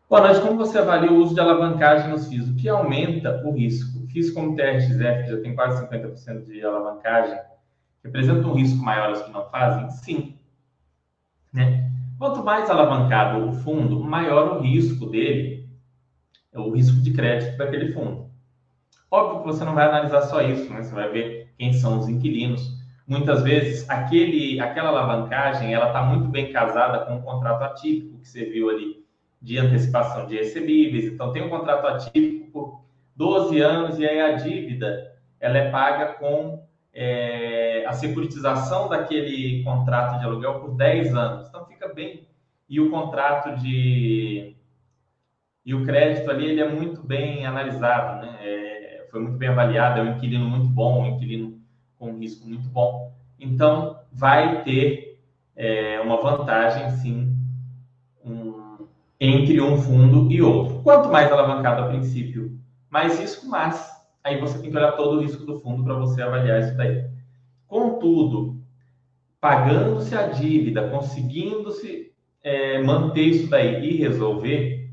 [0.10, 0.42] Boa noite.
[0.42, 2.48] Como você avalia o uso de alavancagem nos FIIs?
[2.48, 4.00] O que aumenta o risco?
[4.08, 7.38] FIIs como TRXF, que já tem quase 50% de alavancagem,
[8.04, 9.90] representam um risco maior aos que não fazem?
[9.90, 10.38] Sim.
[11.52, 11.92] Né?
[12.18, 15.70] Quanto mais alavancado o fundo, maior o risco dele,
[16.52, 18.30] é o risco de crédito daquele fundo.
[19.10, 20.82] Óbvio que você não vai analisar só isso, né?
[20.82, 22.82] você vai ver quem são os inquilinos.
[23.08, 28.28] Muitas vezes, aquele, aquela alavancagem ela está muito bem casada com um contrato atípico que
[28.28, 29.04] você viu ali
[29.42, 31.06] de antecipação de recebíveis.
[31.06, 32.82] Então, tem um contrato atípico por
[33.16, 36.63] 12 anos e aí a dívida ela é paga com
[36.94, 41.48] é, a securitização daquele contrato de aluguel por 10 anos.
[41.48, 42.28] Então fica bem.
[42.70, 44.56] E o contrato de.
[45.66, 48.38] E o crédito ali ele é muito bem analisado, né?
[48.42, 51.60] É, foi muito bem avaliado, é um inquilino muito bom, um inquilino
[51.98, 53.12] com risco muito bom.
[53.40, 55.20] Então vai ter
[55.56, 57.38] é, uma vantagem, sim,
[58.26, 58.88] um,
[59.20, 60.82] entre um fundo e outro.
[60.82, 63.93] Quanto mais alavancado a princípio, mais risco, mas
[64.24, 67.06] aí você tem que olhar todo o risco do fundo para você avaliar isso daí.
[67.68, 68.62] Contudo,
[69.42, 74.92] pagando-se a dívida, conseguindo-se é, manter isso daí e resolver,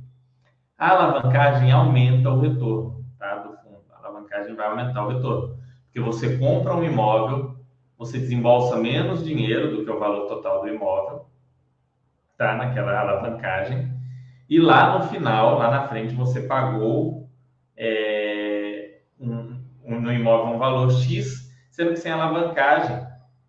[0.77, 3.85] a alavancagem aumenta o retorno tá, do fundo.
[3.93, 5.59] A alavancagem vai aumentar o retorno.
[5.85, 7.57] Porque você compra um imóvel,
[7.99, 11.27] você desembolsa menos dinheiro do que o valor total do imóvel,
[12.39, 12.57] tá?
[12.57, 13.93] Naquela alavancagem.
[14.49, 17.29] E lá no final, lá na frente, você pagou
[17.77, 18.10] é,
[19.99, 23.09] no imóvel um valor X, sendo que sem alavancagem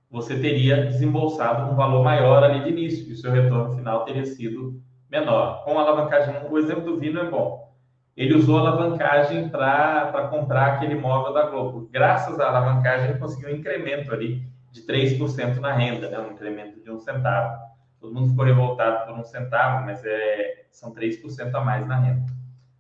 [0.10, 4.26] você teria desembolsado um valor maior ali de início, e o seu retorno final teria
[4.26, 5.64] sido menor.
[5.64, 7.72] Com alavancagem, o exemplo do Vino é bom.
[8.16, 11.90] Ele usou alavancagem para comprar aquele imóvel da Globo.
[11.92, 16.20] Graças à alavancagem, ele conseguiu um incremento ali de 3% na renda, né?
[16.20, 17.58] um incremento de um centavo.
[18.00, 22.26] Todo mundo ficou revoltado por um centavo, mas é, são 3% a mais na renda.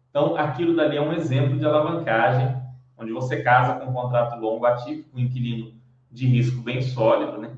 [0.10, 2.62] Então, aquilo dali é um exemplo de alavancagem
[3.02, 5.74] onde você casa com um contrato longo ativo, com um inquilino
[6.12, 7.52] de risco bem sólido, né?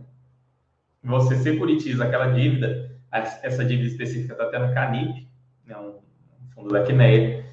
[1.03, 5.27] Você securitiza aquela dívida, essa dívida específica está até no Canip,
[5.65, 5.77] né?
[5.77, 5.99] um
[6.53, 7.45] fundo da Quineia,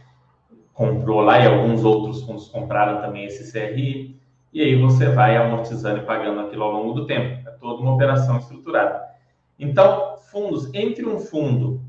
[0.73, 4.21] comprou lá e alguns outros fundos compraram também esse CRI,
[4.53, 7.49] e aí você vai amortizando e pagando aquilo ao longo do tempo.
[7.49, 9.03] É toda uma operação estruturada.
[9.59, 11.83] Então, fundos, entre um fundo,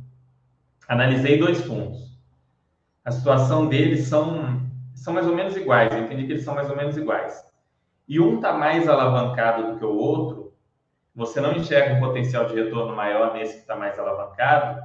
[0.87, 2.11] analisei dois fundos.
[3.03, 4.61] A situação deles são
[4.93, 5.91] são mais ou menos iguais.
[5.91, 7.43] Eu entendi que eles são mais ou menos iguais.
[8.07, 10.53] E um está mais alavancado do que o outro,
[11.15, 14.81] você não enxerga um potencial de retorno maior nesse que está mais alavancado,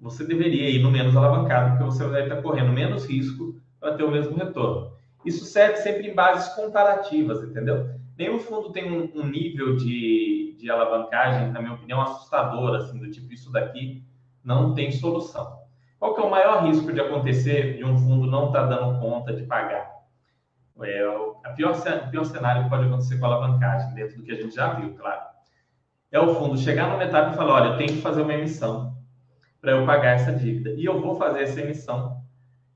[0.00, 4.02] você deveria ir no menos alavancado, porque você vai estar correndo menos risco para ter
[4.02, 4.92] o mesmo retorno.
[5.24, 7.90] Isso serve sempre em bases comparativas, entendeu?
[8.18, 13.10] Nenhum fundo tem um, um nível de, de alavancagem, na minha opinião, assustador, assim, do
[13.10, 14.02] tipo, isso daqui
[14.44, 15.61] não tem solução.
[16.02, 18.98] Qual que é o maior risco de acontecer de um fundo não estar tá dando
[18.98, 19.88] conta de pagar?
[20.82, 24.34] É, o, pior, pior cenário que pode acontecer com a alavancagem, dentro do que a
[24.34, 25.20] gente já viu, claro.
[26.10, 28.96] É o fundo chegar numa etapa e falar, olha, eu tenho que fazer uma emissão
[29.60, 30.70] para eu pagar essa dívida.
[30.70, 32.20] E eu vou fazer essa emissão,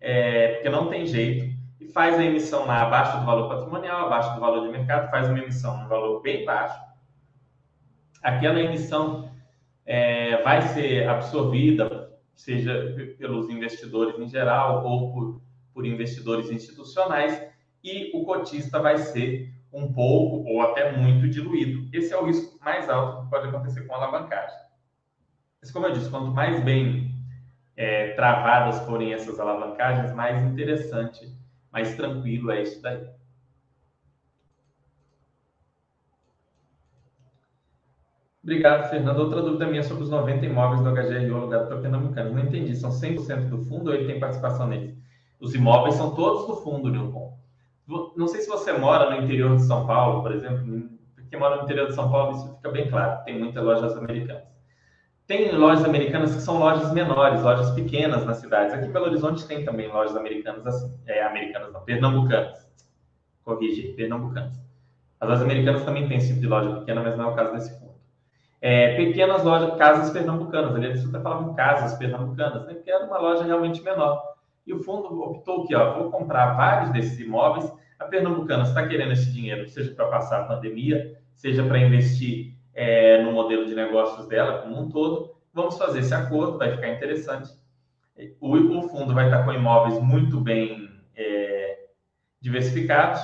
[0.00, 1.52] é, porque não tem jeito.
[1.80, 5.28] E faz a emissão lá abaixo do valor patrimonial, abaixo do valor de mercado, faz
[5.28, 6.80] uma emissão no valor bem baixo.
[8.22, 9.32] Aquela emissão
[9.84, 12.06] é, vai ser absorvida
[12.36, 15.42] seja pelos investidores em geral ou por,
[15.74, 17.42] por investidores institucionais,
[17.82, 21.88] e o cotista vai ser um pouco ou até muito diluído.
[21.92, 24.56] Esse é o risco mais alto que pode acontecer com a alavancagem.
[25.60, 27.10] Mas, como eu disse, quanto mais bem
[27.76, 31.30] é, travadas forem essas alavancagens, mais interessante,
[31.72, 33.06] mais tranquilo é isso daí.
[38.46, 39.18] Obrigado, Fernando.
[39.18, 42.32] Outra dúvida minha sobre os 90 imóveis do HGRO alugado para Pernambucanos.
[42.32, 42.76] Não entendi.
[42.76, 44.96] São 100% do fundo ou ele tem participação neles?
[45.40, 47.36] Os imóveis são todos do fundo, Nilton.
[48.16, 50.88] Não sei se você mora no interior de São Paulo, por exemplo.
[51.28, 53.24] Quem mora no interior de São Paulo, isso fica bem claro.
[53.24, 54.44] Tem muitas lojas americanas.
[55.26, 58.72] Tem lojas americanas que são lojas menores, lojas pequenas nas cidades.
[58.72, 60.96] Aqui em Belo Horizonte tem também lojas americanas assim.
[61.04, 62.64] É, americanas não, pernambucanas.
[63.44, 64.56] Corrigir, pernambucanas.
[65.18, 67.52] As lojas americanas também têm esse tipo de loja pequena, mas não é o caso
[67.52, 67.85] desse fundo
[68.68, 70.74] é, pequenas lojas, casas pernambucanas.
[70.74, 72.74] Ali eles até falavam casas pernambucanas, né?
[72.74, 74.20] porque era uma loja realmente menor.
[74.66, 77.72] E o fundo optou que, ó, vou comprar vários desses imóveis.
[77.96, 83.22] A Pernambucana está querendo esse dinheiro, seja para passar a pandemia, seja para investir é,
[83.22, 85.36] no modelo de negócios dela como um todo.
[85.54, 87.52] Vamos fazer esse acordo, vai ficar interessante.
[88.40, 91.84] O, o fundo vai estar com imóveis muito bem é,
[92.40, 93.22] diversificados.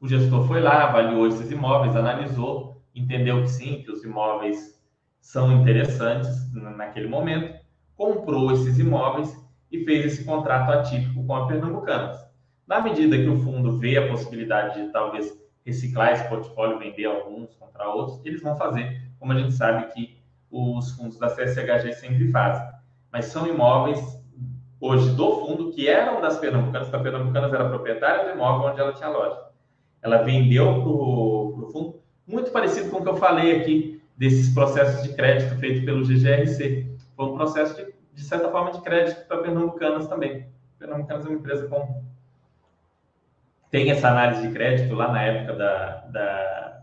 [0.00, 4.73] O gestor foi lá, avaliou esses imóveis, analisou, entendeu que sim, que os imóveis
[5.24, 7.58] são interessantes naquele momento,
[7.96, 9.34] comprou esses imóveis
[9.72, 12.22] e fez esse contrato atípico com a Pernambucanas.
[12.66, 15.32] Na medida que o fundo vê a possibilidade de talvez
[15.64, 20.22] reciclar esse portfólio, vender alguns, comprar outros, eles vão fazer, como a gente sabe que
[20.50, 22.68] os fundos da CSHG sempre fazem.
[23.10, 23.98] Mas são imóveis
[24.78, 28.92] hoje do fundo que eram das Pernambucanas, a Pernambucanas era proprietária do imóvel onde ela
[28.92, 29.42] tinha loja.
[30.02, 35.02] Ela vendeu para o fundo, muito parecido com o que eu falei aqui desses processos
[35.02, 36.96] de crédito feito pelo GGRC.
[37.16, 40.46] Foi um processo de, de certa forma de crédito para Pernambucanas também.
[40.78, 42.02] Pernambucanas é uma empresa com
[43.70, 46.80] tem essa análise de crédito lá na época da, da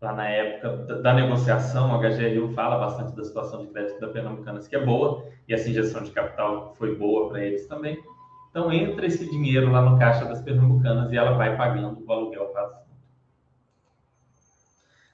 [0.00, 4.08] lá na época da, da, negociação, a HGRU fala bastante da situação de crédito da
[4.08, 8.02] Pernambucanas, que é boa, e essa injeção de capital foi boa para eles também.
[8.50, 12.46] Então, entra esse dinheiro lá no caixa das Pernambucanas e ela vai pagando o aluguel
[12.46, 12.82] para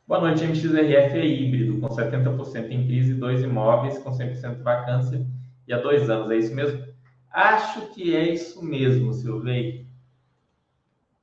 [0.06, 5.26] Boa noite, MXRF é híbrido, com 70% em crise, dois imóveis com 100% de vacância
[5.66, 6.30] e há dois anos.
[6.30, 6.86] É isso mesmo?
[7.28, 9.84] Acho que é isso mesmo, Silvei.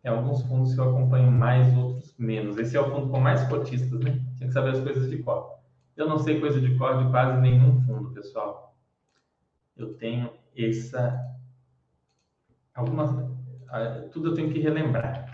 [0.02, 2.58] Tem alguns fundos que eu acompanho mais, outros menos.
[2.58, 4.22] Esse é o fundo com mais cotistas, né?
[4.36, 5.60] Tinha que saber as coisas de cor.
[5.96, 8.76] Eu não sei coisa de cor de quase nenhum fundo, pessoal.
[9.78, 11.18] Eu tenho essa.
[12.76, 13.12] Algumas.
[13.70, 15.33] Ah, tudo eu tenho que relembrar.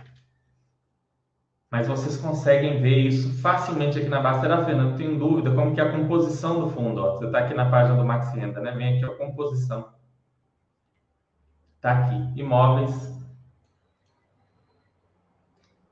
[1.72, 4.41] Mas vocês conseguem ver isso facilmente aqui na base.
[4.41, 4.97] Fernando?
[4.97, 7.01] Tenho dúvida como que é a composição do fundo.
[7.01, 7.17] Ó.
[7.17, 8.72] Você está aqui na página do Max Renda, né?
[8.72, 9.89] Vem aqui a composição.
[11.76, 12.39] Está aqui.
[12.39, 13.20] Imóveis,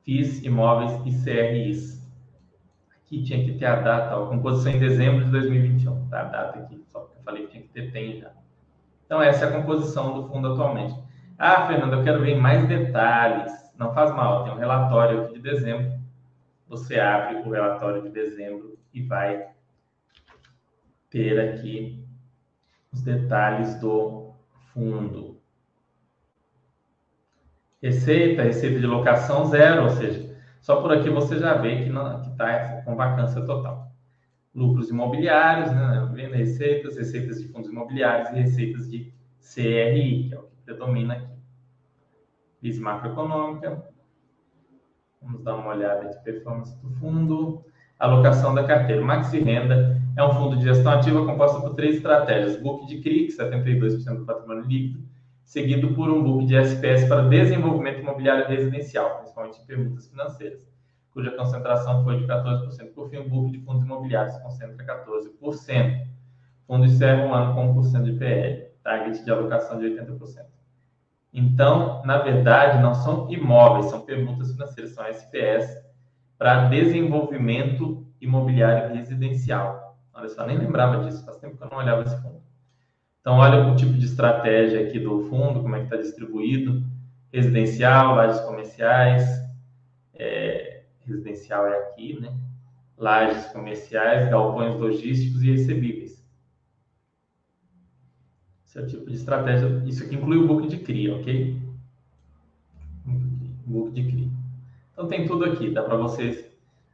[0.03, 1.97] FIIs, imóveis e CRIs.
[2.95, 6.21] Aqui tinha que ter a data, a composição em dezembro de 2021, tá?
[6.21, 8.32] A data aqui, só porque eu falei que tinha que ter, tem já.
[9.05, 10.95] Então, essa é a composição do fundo atualmente.
[11.38, 13.66] Ah, Fernando, eu quero ver mais detalhes.
[13.78, 15.99] Não faz mal, tem um relatório aqui de dezembro.
[16.67, 19.49] Você abre o relatório de dezembro e vai
[21.09, 22.03] ter aqui
[22.91, 24.34] os detalhes do
[24.73, 25.39] fundo.
[27.82, 32.82] Receita, receita de locação zero, ou seja, só por aqui você já vê que está
[32.84, 33.91] com vacância total.
[34.53, 36.28] Lucros imobiliários, né?
[36.34, 41.36] receitas, receitas de fundos imobiliários e receitas de CRI, que é o que predomina aqui.
[42.68, 43.82] Crise macroeconômica.
[45.22, 47.63] Vamos dar uma olhada de performance do fundo.
[47.97, 49.01] Alocação da carteira.
[49.01, 52.61] Maxi Renda é um fundo de gestão ativa composto por três estratégias.
[52.61, 55.01] Book de CRI, 72% do patrimônio líquido
[55.45, 60.59] seguido por um book de SPS para desenvolvimento imobiliário residencial, principalmente em permutas financeiras,
[61.11, 62.93] cuja concentração foi de 14%.
[62.93, 65.32] Por fim, o book de fundos imobiliários concentra 14%.
[65.39, 65.53] O
[66.68, 70.57] fundo encerra um ano com 1% de PL, target de alocação de 80%.
[71.38, 75.77] Então, na verdade, não são imóveis, são permutas financeiras, são SPS
[76.35, 79.95] para desenvolvimento imobiliário residencial.
[80.15, 82.41] Olha só, nem lembrava disso, faz tempo que eu não olhava esse fundo.
[83.21, 86.83] Então, olha o tipo de estratégia aqui do fundo, como é que está distribuído.
[87.31, 89.23] Residencial, lajes comerciais.
[90.15, 92.33] É, residencial é aqui, né?
[92.97, 96.07] Lajes comerciais, galpões logísticos e recebíveis.
[98.78, 99.84] É tipo de estratégia.
[99.86, 101.61] Isso aqui inclui o book de CRI, ok?
[103.65, 104.32] Book de CRI.
[104.93, 105.71] Então, tem tudo aqui.
[105.71, 106.49] Dá para vocês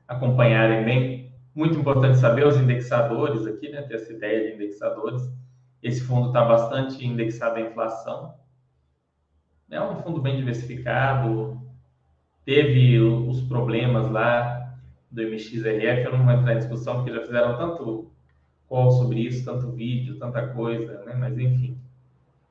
[0.08, 1.32] acompanharem bem.
[1.54, 3.84] Muito importante saber os indexadores aqui, né?
[3.84, 5.30] Ter essa ideia de indexadores
[5.84, 8.34] esse fundo está bastante indexado à inflação.
[9.70, 11.62] É um fundo bem diversificado.
[12.46, 14.78] Teve os problemas lá
[15.12, 18.12] do MXRF, eu não vou entrar em discussão, porque já fizeram tanto
[18.74, 21.14] call sobre isso, tanto vídeo, tanta coisa, né?
[21.16, 21.78] mas enfim.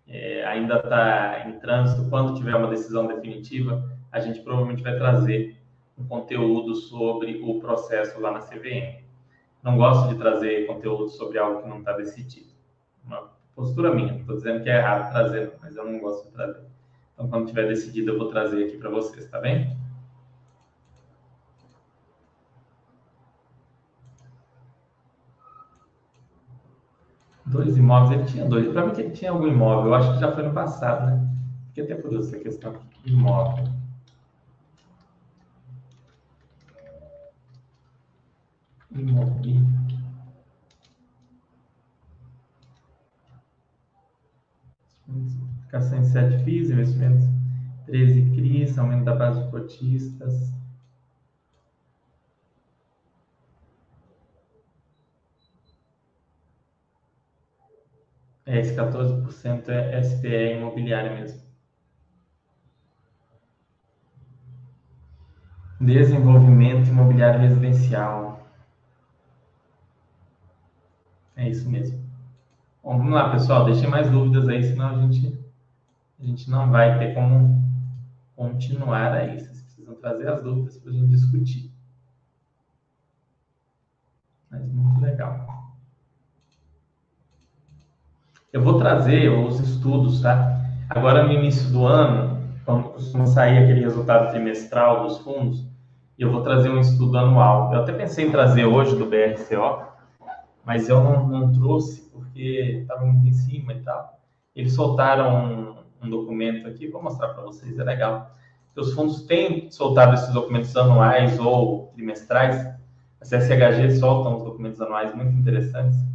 [0.06, 2.08] É, ainda está em trânsito.
[2.08, 5.56] Quando tiver uma decisão definitiva, a gente provavelmente vai trazer
[5.98, 9.02] um conteúdo sobre o processo lá na CVM.
[9.64, 12.52] Não gosto de trazer conteúdo sobre algo que não está decidido
[13.04, 14.14] uma postura minha.
[14.14, 16.62] Estou dizendo que é errado trazer, mas eu não gosto de trazer.
[17.14, 19.76] Então, quando tiver decidido, eu vou trazer aqui para vocês, tá bem?
[27.52, 28.72] Dois imóveis, ele tinha dois.
[28.72, 31.28] Para mim que ele tinha algum imóvel, eu acho que já foi no passado, né?
[31.68, 33.12] Fiquei até por essa questão aqui.
[33.12, 33.64] Imóvel.
[38.90, 39.32] Imóvel.
[45.72, 47.26] Aplicação em 7 FIIs, investimentos
[47.86, 50.61] 13 CRIs, aumento da base de cotistas.
[58.44, 61.40] É, esse 14% é SPE imobiliária mesmo.
[65.80, 68.46] Desenvolvimento imobiliário residencial.
[71.36, 71.98] É isso mesmo.
[72.82, 73.64] Bom, vamos lá, pessoal.
[73.64, 75.38] Deixem mais dúvidas aí, senão a gente,
[76.20, 77.62] a gente não vai ter como
[78.36, 79.38] continuar aí.
[79.38, 81.72] Vocês precisam trazer as dúvidas para a gente discutir.
[84.50, 85.51] Mas muito legal.
[88.52, 90.60] Eu vou trazer os estudos, tá?
[90.90, 95.66] Agora, no início do ano, quando costuma sair aquele resultado trimestral dos fundos,
[96.18, 97.72] eu vou trazer um estudo anual.
[97.72, 99.86] Eu até pensei em trazer hoje do BRCO,
[100.66, 104.20] mas eu não, não trouxe porque estava muito em cima e tal.
[104.54, 108.32] Eles soltaram um, um documento aqui, vou mostrar para vocês, é legal.
[108.76, 112.54] Os fundos têm soltado esses documentos anuais ou trimestrais.
[113.18, 116.12] A CSHG soltam os documentos anuais muito interessantes.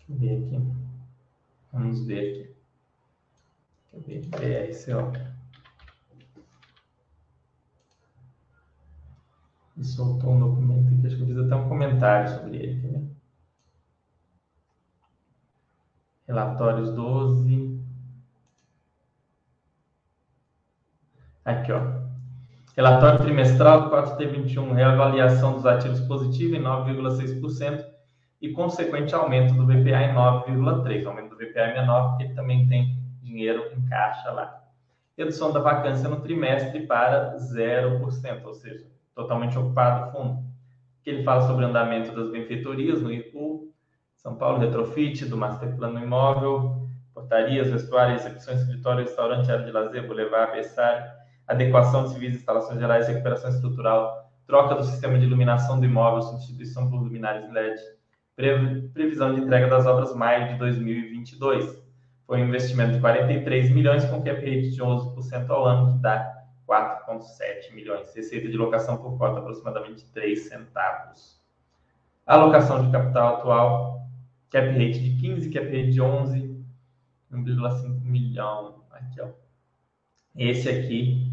[0.17, 0.61] ver aqui.
[1.71, 2.55] Vamos ver
[3.93, 4.27] aqui.
[4.29, 5.11] BRCO.
[9.77, 12.87] E soltou um documento aqui, acho que eu fiz até um comentário sobre ele.
[12.87, 13.07] Né?
[16.27, 17.81] Relatórios 12.
[21.43, 22.01] Aqui, ó.
[22.75, 27.90] Relatório trimestral do 4T21, reavaliação dos ativos positiva em 9,6%
[28.41, 31.05] e consequente aumento do VPA em 9,3%.
[31.05, 34.63] O aumento do VPA é menor porque ele também tem dinheiro em caixa lá.
[35.15, 40.43] Redução da vacância no trimestre para 0%, ou seja, totalmente ocupado o fundo.
[41.03, 43.71] Que ele fala sobre o andamento das benfeitorias no IPU,
[44.15, 50.07] São Paulo Retrofit, do Master Plano Imóvel, portarias, vestuário, execução, escritório, restaurante, área de lazer,
[50.07, 51.11] boulevard, berçário,
[51.47, 56.89] adequação de civis, instalações gerais, recuperação estrutural, troca do sistema de iluminação do imóvel, substituição
[56.89, 57.79] por luminárias LED,
[58.35, 61.81] previsão de entrega das obras maio de 2022.
[62.25, 66.41] Foi um investimento de 43 milhões com cap rate de 11% ao ano, que dá
[66.67, 68.13] 4,7 milhões.
[68.15, 71.41] Receita de locação por cota aproximadamente 3 centavos.
[72.25, 74.07] Alocação de capital atual,
[74.49, 76.65] cap rate de 15, cap rate de 11,
[77.33, 78.81] 1,5 milhão.
[78.91, 79.27] Aqui, ó.
[80.35, 81.29] Esse aqui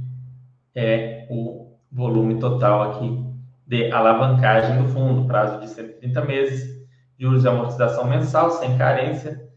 [0.74, 3.24] é o volume total aqui
[3.66, 6.77] de alavancagem do fundo, prazo de 130 meses,
[7.18, 9.48] juros de amortização mensal, sem carência.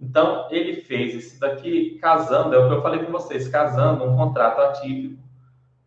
[0.00, 4.16] Então, ele fez isso daqui casando, é o que eu falei com vocês, casando um
[4.16, 5.22] contrato atípico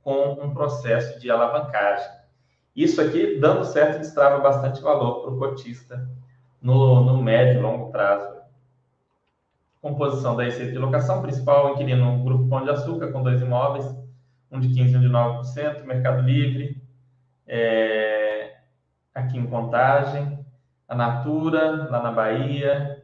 [0.01, 2.09] com um processo de alavancagem.
[2.75, 6.09] Isso aqui, dando certo, destrava bastante valor para o cotista
[6.61, 8.39] no, no médio e longo prazo.
[9.81, 13.85] Composição da receita de locação principal, inquilino Grupo Pão de Açúcar, com dois imóveis,
[14.51, 16.81] um de 15% e um de 9%, Mercado Livre,
[17.47, 18.57] é,
[19.13, 20.38] aqui em Contagem,
[20.89, 23.03] a Natura, lá na Bahia,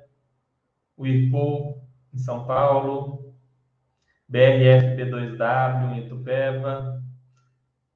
[0.97, 1.81] o IPU,
[2.11, 3.35] em São Paulo,
[4.29, 7.03] BRFB2W em Itupeva,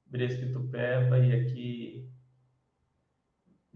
[0.05, 2.09] Bresco Itupeva e aqui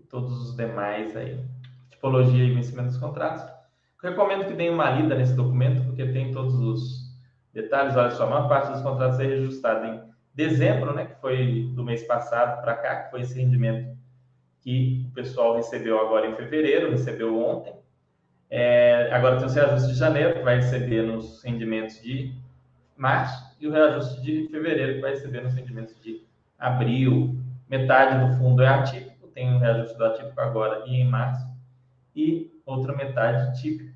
[0.07, 1.43] todos os demais aí.
[1.89, 3.43] Tipologia e vencimento dos contratos.
[4.01, 7.18] Recomendo que deem uma lida nesse documento, porque tem todos os
[7.51, 7.95] detalhes.
[7.95, 10.03] Olha só, a maior parte dos contratos é reajustada em
[10.36, 13.97] dezembro, né, que foi do mês passado para cá, que foi esse rendimento
[14.64, 17.74] que o pessoal recebeu agora em fevereiro, recebeu ontem.
[18.49, 22.34] É, agora tem o reajuste de janeiro, que vai receber nos rendimentos de
[22.95, 26.26] março e o reajuste de fevereiro, que vai receber nos rendimentos de
[26.57, 27.38] abril.
[27.68, 31.45] Metade do fundo é atípico, tem um reajuste do atípico agora e em março,
[32.16, 33.91] e outra metade típica.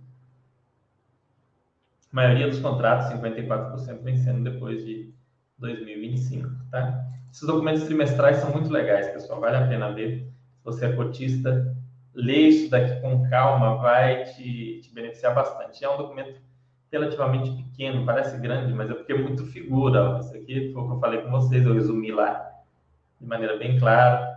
[2.12, 5.14] A maioria dos contratos, 54%, vencendo depois de
[5.60, 7.06] 2025, tá?
[7.32, 10.28] Esses documentos trimestrais são muito legais, pessoal, vale a pena ver.
[10.68, 11.74] Você é cotista,
[12.14, 15.84] ler isso daqui com calma vai te, te beneficiar bastante.
[15.84, 16.42] É um documento
[16.92, 20.20] relativamente pequeno, parece grande, mas é porque é muito figura.
[20.20, 22.52] Isso aqui foi o que eu falei com vocês, eu resumi lá
[23.20, 24.36] de maneira bem clara.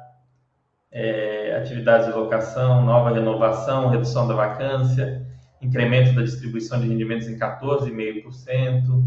[0.92, 5.26] É, atividades de locação, nova renovação, redução da vacância,
[5.60, 9.04] incremento da distribuição de rendimentos em 14,5%,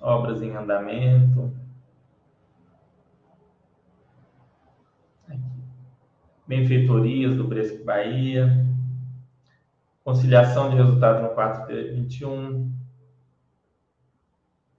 [0.00, 1.63] obras em andamento.
[6.46, 8.64] Benfeitorias do Bresco Bahia,
[10.04, 12.70] Conciliação de resultado no 4T21.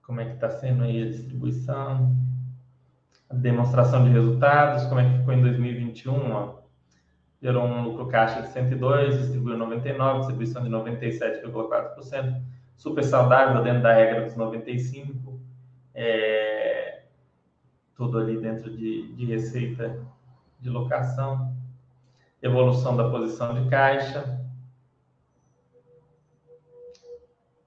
[0.03, 2.15] Como é que está sendo aí a distribuição?
[3.27, 6.31] A demonstração de resultados, como é que ficou em 2021?
[6.31, 6.59] Ó.
[7.41, 12.41] Gerou um lucro caixa de 102, distribuiu 99, distribuição de 97,4%.
[12.77, 15.39] Super saudável dentro da regra dos 95.
[15.95, 17.01] É,
[17.95, 19.99] tudo ali dentro de, de receita
[20.59, 21.54] de locação.
[22.45, 24.45] Evolução da posição de caixa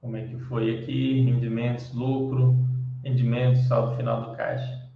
[0.08, 2.56] como é que foi aqui, rendimentos, lucro,
[3.04, 4.88] rendimento, saldo final do caixa.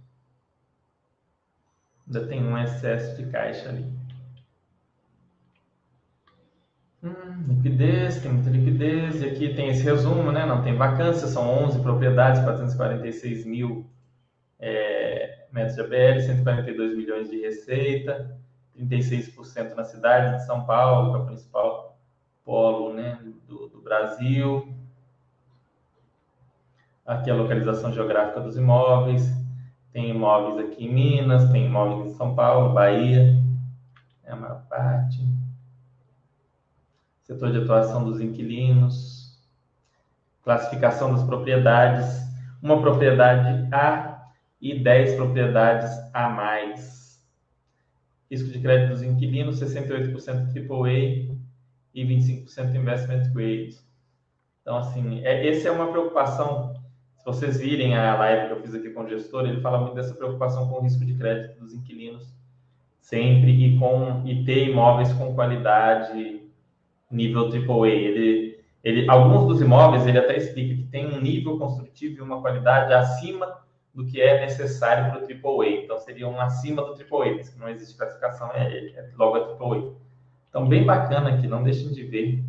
[2.07, 3.85] Ainda tem um excesso de caixa ali.
[7.03, 9.21] Hum, liquidez, tem muita liquidez.
[9.21, 10.47] E aqui tem esse resumo, né?
[10.47, 13.85] Não tem vacância, são 11 propriedades, 446 mil
[14.59, 18.35] é, metros de ABL, 142 milhões de receita,
[18.77, 21.97] 36% na cidade de São Paulo, que é o principal
[22.43, 24.73] polo né, do, do Brasil.
[27.05, 29.31] Aqui a localização geográfica dos imóveis.
[29.91, 33.35] Tem imóveis aqui em Minas, tem imóveis em São Paulo, Bahia,
[34.23, 35.23] é a maior parte
[37.23, 39.41] setor de atuação dos inquilinos,
[40.43, 42.21] classificação das propriedades,
[42.61, 44.27] uma propriedade A
[44.61, 47.02] e 10 propriedades a mais.
[48.33, 51.35] Risco de crédito dos inquilinos, 68% AAA
[51.93, 53.77] e 25% investment grade.
[54.61, 56.73] Então, assim, é, essa é uma preocupação.
[57.15, 59.93] Se vocês virem a live que eu fiz aqui com o gestor, ele fala muito
[59.93, 62.33] dessa preocupação com o risco de crédito dos inquilinos
[63.03, 66.41] sempre e com e ter imóveis com qualidade
[67.11, 67.89] nível AAA.
[67.89, 72.41] Ele, ele, alguns dos imóveis ele até explica que tem um nível construtivo e uma
[72.41, 73.62] qualidade acima
[73.93, 75.83] do que é necessário para o AAA.
[75.83, 79.93] Então, seria um acima do AAA, que não existe classificação, é, é logo a AAA.
[80.49, 82.43] Então, bem bacana aqui, não deixem de ver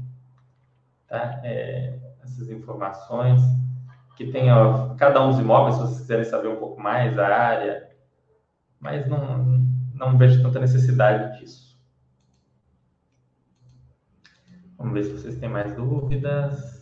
[1.14, 1.40] tá?
[1.44, 3.40] É, essas informações.
[4.16, 7.26] Que tem ó, cada um dos imóveis, se vocês quiserem saber um pouco mais, a
[7.26, 7.90] área,
[8.78, 11.76] mas não, não vejo tanta necessidade disso.
[14.78, 16.73] Vamos ver se vocês têm mais dúvidas.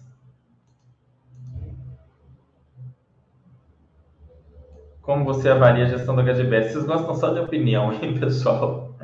[5.03, 6.72] Como você avalia a gestão do HGBS?
[6.72, 8.94] Vocês gostam só de opinião, hein, pessoal?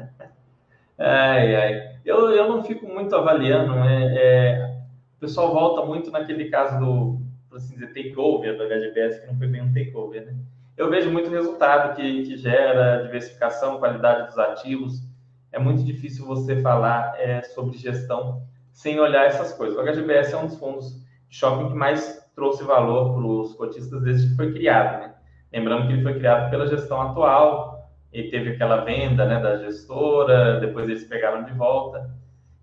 [0.97, 1.99] Ai, ai.
[2.05, 3.75] Eu, eu não fico muito avaliando.
[3.75, 4.77] É, é,
[5.17, 9.37] o pessoal volta muito naquele caso do, por assim dizer, takeover do HGBS, que não
[9.37, 10.35] foi bem um takeover, né?
[10.77, 15.03] Eu vejo muito resultado que, que gera diversificação, qualidade dos ativos.
[15.51, 19.77] É muito difícil você falar é, sobre gestão sem olhar essas coisas.
[19.77, 20.95] O HGBS é um dos fundos
[21.29, 25.18] de shopping que mais trouxe valor para os cotistas desde que foi criado, né?
[25.53, 27.79] Lembrando que ele foi criado pela gestão atual,
[28.13, 32.11] e teve aquela venda né, da gestora, depois eles pegaram de volta.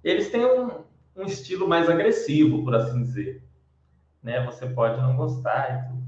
[0.04, 0.84] Eles têm um,
[1.16, 3.44] um estilo mais agressivo, por assim dizer.
[4.24, 4.44] Né?
[4.46, 6.06] Você pode não gostar e tudo.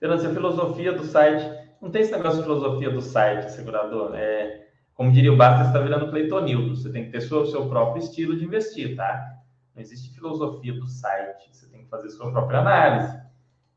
[0.00, 1.44] Pela filosofia do site,
[1.80, 4.14] não tem esse negócio de filosofia do site, segurador.
[4.14, 6.76] É, como diria o Basta, está virando Cleitonildo.
[6.76, 9.38] Você tem que ter seu, seu próprio estilo de investir, tá?
[9.74, 11.48] Não existe filosofia do site.
[11.50, 13.23] Você tem que fazer sua própria análise.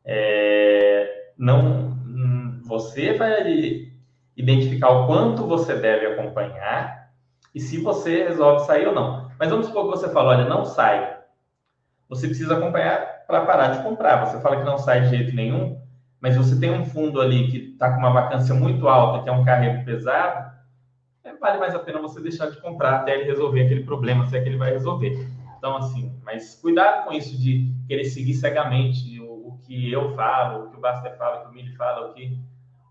[0.08, 1.97] É, não,
[2.64, 3.91] você vai
[4.36, 7.12] identificar o quanto você deve acompanhar
[7.53, 9.30] e se você resolve sair ou não.
[9.38, 11.18] Mas vamos supor que você fala, olha, não sai.
[12.08, 14.26] Você precisa acompanhar para parar de comprar.
[14.26, 15.80] Você fala que não sai de jeito nenhum,
[16.22, 19.32] mas você tem um fundo ali que está com uma vacância muito alta, que é
[19.32, 20.47] um carrego pesado,
[21.28, 24.38] é, vale mais a pena você deixar de comprar até ele resolver aquele problema, se
[24.38, 25.28] é que ele vai resolver.
[25.58, 29.16] Então, assim, mas cuidado com isso de querer seguir cegamente o
[29.68, 32.39] que eu falo, o que o Baster fala, o que o Mili fala, o que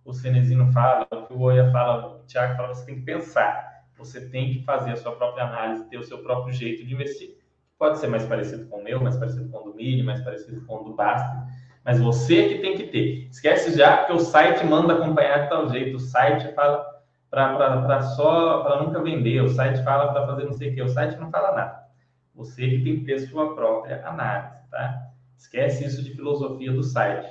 [0.05, 3.67] o Cenezino fala, o que o Oia fala, o Thiago fala, você tem que pensar.
[3.99, 7.39] Você tem que fazer a sua própria análise, ter o seu próprio jeito de investir.
[7.79, 10.65] Pode ser mais parecido com o meu, mais parecido com o do Mili, mais parecido
[10.67, 11.43] com o do Baster,
[11.87, 13.29] mas você que tem que ter.
[13.31, 16.85] Esquece já que o site manda acompanhar de tal jeito, o site fala
[17.31, 19.41] para só para nunca vender.
[19.41, 20.83] O site fala para fazer não sei o que.
[20.83, 21.87] O site não fala nada.
[22.35, 25.06] Você que tem que ter sua própria análise, tá?
[25.37, 27.29] Esquece isso de filosofia do site.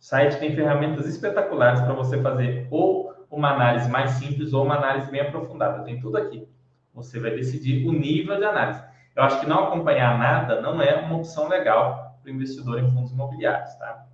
[0.00, 4.76] O site tem ferramentas espetaculares para você fazer ou uma análise mais simples ou uma
[4.76, 5.84] análise bem aprofundada.
[5.84, 6.48] Tem tudo aqui.
[6.94, 8.82] Você vai decidir o nível de análise.
[9.14, 12.90] Eu acho que não acompanhar nada não é uma opção legal para o investidor em
[12.90, 14.06] fundos imobiliários, tá?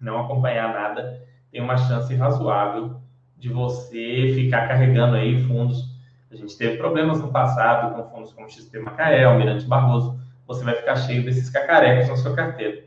[0.00, 2.96] Não acompanhar nada tem uma chance razoável
[3.36, 5.92] de você ficar carregando aí fundos.
[6.30, 10.18] A gente teve problemas no passado com fundos como XP Macaé, Mirante Barroso.
[10.52, 12.84] Você vai ficar cheio desses cacarecos na sua carteira.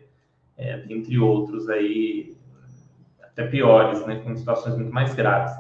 [0.57, 2.35] É, entre outros aí,
[3.21, 5.53] até piores, né, com situações muito mais graves.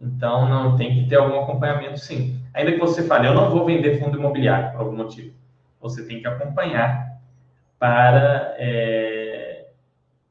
[0.00, 2.40] Então, não tem que ter algum acompanhamento, sim.
[2.54, 5.34] Ainda que você fale, eu não vou vender fundo imobiliário por algum motivo.
[5.80, 7.18] Você tem que acompanhar
[7.78, 9.68] para, é,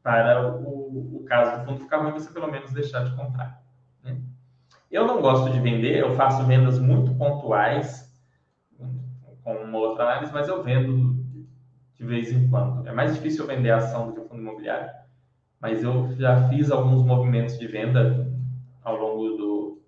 [0.02, 3.60] para o, o caso do fundo ficar ruim, você pelo menos deixar de comprar.
[4.92, 8.09] Eu não gosto de vender, eu faço vendas muito pontuais,
[9.50, 11.16] com uma outra análise, mas eu vendo
[11.96, 12.88] de vez em quando.
[12.88, 14.90] É mais difícil vender ação do que o fundo imobiliário,
[15.60, 18.32] mas eu já fiz alguns movimentos de venda
[18.84, 19.82] ao longo do,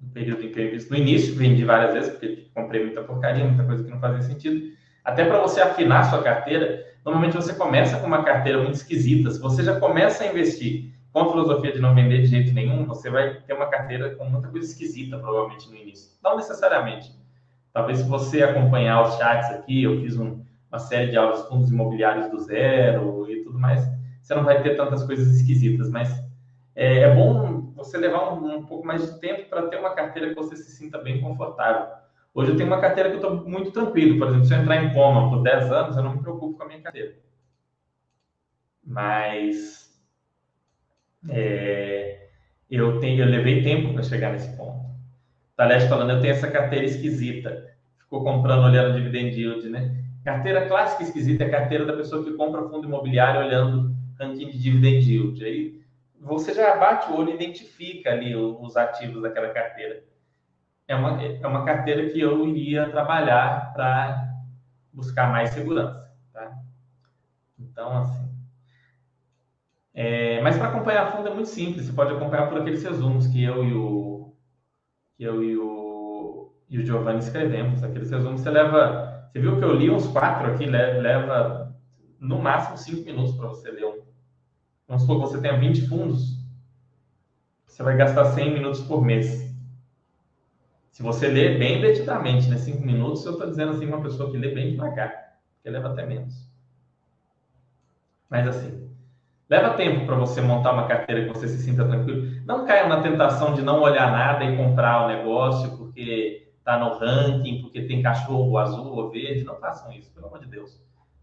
[0.00, 0.90] do período em que eu.
[0.90, 4.74] No início, vendi várias vezes, porque comprei muita porcaria, muita coisa que não fazia sentido.
[5.04, 9.30] Até para você afinar sua carteira, normalmente você começa com uma carteira muito esquisita.
[9.30, 12.86] Se você já começa a investir com a filosofia de não vender de jeito nenhum,
[12.86, 16.10] você vai ter uma carteira com muita coisa esquisita, provavelmente, no início.
[16.22, 17.25] Não necessariamente.
[17.76, 21.70] Talvez se você acompanhar os chats aqui, eu fiz um, uma série de aulas fundos
[21.70, 23.86] imobiliários do zero e tudo mais,
[24.22, 26.08] você não vai ter tantas coisas esquisitas, mas
[26.74, 30.30] é, é bom você levar um, um pouco mais de tempo para ter uma carteira
[30.30, 31.88] que você se sinta bem confortável.
[32.32, 34.18] Hoje eu tenho uma carteira que eu estou muito tranquilo.
[34.18, 36.62] Por exemplo, se eu entrar em coma por 10 anos, eu não me preocupo com
[36.62, 37.14] a minha carteira.
[38.82, 39.94] Mas
[41.28, 42.30] é,
[42.70, 44.95] eu, tenho, eu levei tempo para chegar nesse ponto.
[45.56, 47.74] Talete falando, eu tenho essa carteira esquisita.
[47.98, 50.04] Ficou comprando olhando dividend yield, né?
[50.24, 54.58] Carteira clássica esquisita é a carteira da pessoa que compra fundo imobiliário olhando ranking de
[54.58, 55.44] dividend yield.
[55.44, 55.80] Aí
[56.20, 60.02] você já bate o olho e identifica ali os ativos daquela carteira
[60.88, 64.28] é uma, é uma carteira que eu iria trabalhar para
[64.92, 66.08] buscar mais segurança.
[66.32, 66.52] Tá?
[67.58, 68.26] Então, assim.
[69.92, 71.86] É, mas para acompanhar fundo é muito simples.
[71.86, 74.25] Você pode acompanhar por aqueles resumos que eu e o
[75.16, 77.82] que eu e o, e o Giovanni escrevemos.
[77.82, 79.28] Aqueles resumos você leva.
[79.32, 81.74] Você viu que eu li uns quatro aqui, leva
[82.18, 84.02] no máximo cinco minutos para você ler um.
[84.86, 86.36] Vamos supor que você tenha 20 fundos,
[87.66, 89.54] você vai gastar 100 minutos por mês.
[90.92, 92.56] Se você lê bem detidamente, né?
[92.56, 96.06] Cinco minutos, eu estou dizendo assim, uma pessoa que lê bem devagar, porque leva até
[96.06, 96.48] menos.
[98.30, 98.85] Mas assim,
[99.48, 102.42] leva tempo para você montar uma carteira que você se sinta tranquilo.
[102.44, 106.98] Não caia na tentação de não olhar nada e comprar o negócio porque está no
[106.98, 109.44] ranking, porque tem cachorro azul ou verde.
[109.44, 110.80] Não façam isso, pelo amor de Deus.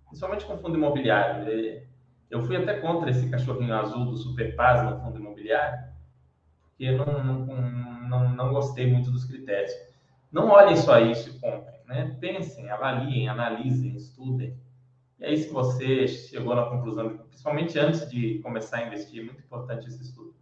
[0.07, 1.45] Principalmente com fundo imobiliário.
[2.29, 5.83] Eu fui até contra esse cachorrinho azul do Superpaz no fundo imobiliário,
[6.69, 9.71] porque não, não não, não gostei muito dos critérios.
[10.31, 12.15] Não olhem só isso e comprem, né?
[12.19, 14.55] Pensem, avaliem, analisem, estudem.
[15.23, 19.39] E aí, se você chegou na conclusão, principalmente antes de começar a investir, é muito
[19.39, 20.35] importante esse estudo.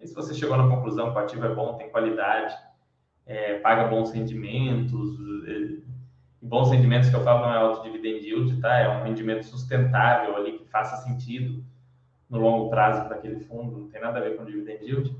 [0.00, 2.54] E se você chegou na conclusão que o ativo é bom, tem qualidade,
[3.26, 5.76] é, paga bons rendimentos, é,
[6.40, 8.78] bons rendimentos que eu falo não é alto dividend yield, tá?
[8.78, 11.62] É um rendimento sustentável ali que faça sentido
[12.28, 15.14] no longo prazo para aquele fundo, não tem nada a ver com dividend yield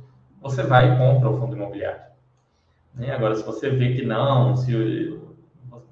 [0.44, 2.02] você vai e compra o fundo imobiliário.
[2.94, 3.10] Né?
[3.14, 5.18] Agora, se você vê que não, se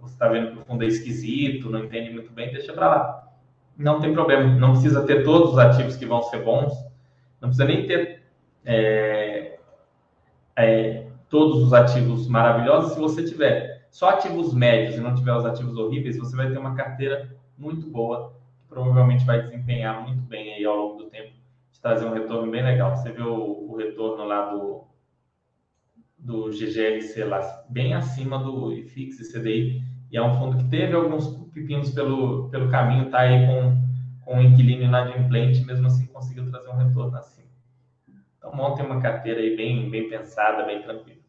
[0.03, 3.29] você está vendo que o fundo é esquisito, não entende muito bem, deixa para lá.
[3.79, 6.73] Não tem problema, não precisa ter todos os ativos que vão ser bons,
[7.41, 8.23] não precisa nem ter
[8.65, 9.59] é,
[10.57, 12.93] é, todos os ativos maravilhosos.
[12.93, 16.59] Se você tiver só ativos médios e não tiver os ativos horríveis, você vai ter
[16.59, 21.43] uma carteira muito boa, que provavelmente vai desempenhar muito bem aí ao longo do tempo
[21.83, 22.97] trazer um retorno bem legal.
[22.97, 24.85] Você viu o, o retorno lá do,
[26.17, 29.83] do GGLC lá, bem acima do IFIX e CDI,
[30.13, 33.83] e é um fundo que teve alguns pepinos pelo, pelo caminho, tá aí com,
[34.25, 37.49] com um inquilino inadimplente, mesmo assim conseguiu trazer um retorno acima.
[38.39, 41.21] Então montem uma carteira aí bem, bem pensada, bem tranquila.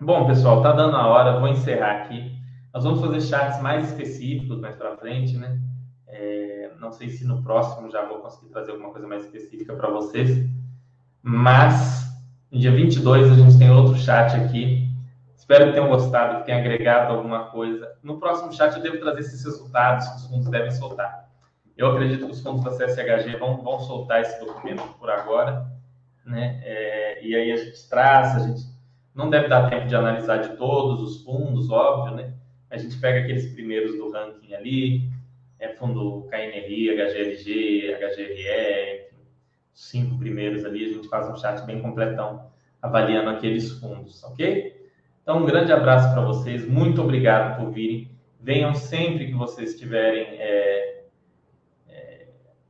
[0.00, 2.36] Bom, pessoal, tá dando a hora, vou encerrar aqui.
[2.74, 5.62] Nós vamos fazer chats mais específicos mais para frente, né?
[6.82, 10.46] Não sei se no próximo já vou conseguir trazer alguma coisa mais específica para vocês.
[11.22, 12.04] Mas
[12.50, 14.91] no dia 22 a gente tem outro chat aqui.
[15.42, 17.96] Espero que tenham gostado, que tenham agregado alguma coisa.
[18.00, 21.28] No próximo chat eu devo trazer esses resultados que os fundos devem soltar.
[21.76, 25.66] Eu acredito que os fundos da CSHG vão, vão soltar esse documento por agora.
[26.24, 26.60] Né?
[26.62, 28.62] É, e aí a gente traz, a gente
[29.12, 32.34] não deve dar tempo de analisar de todos os fundos, óbvio, né?
[32.70, 35.10] A gente pega aqueles primeiros do ranking ali,
[35.58, 39.10] é, fundo KNRI, HGLG, HGRE,
[39.74, 42.48] os cinco primeiros ali, a gente faz um chat bem completão
[42.80, 44.71] avaliando aqueles fundos, ok?
[45.22, 48.10] Então, um grande abraço para vocês, muito obrigado por virem.
[48.40, 51.04] Venham sempre que vocês estiverem é,
[51.88, 52.26] é,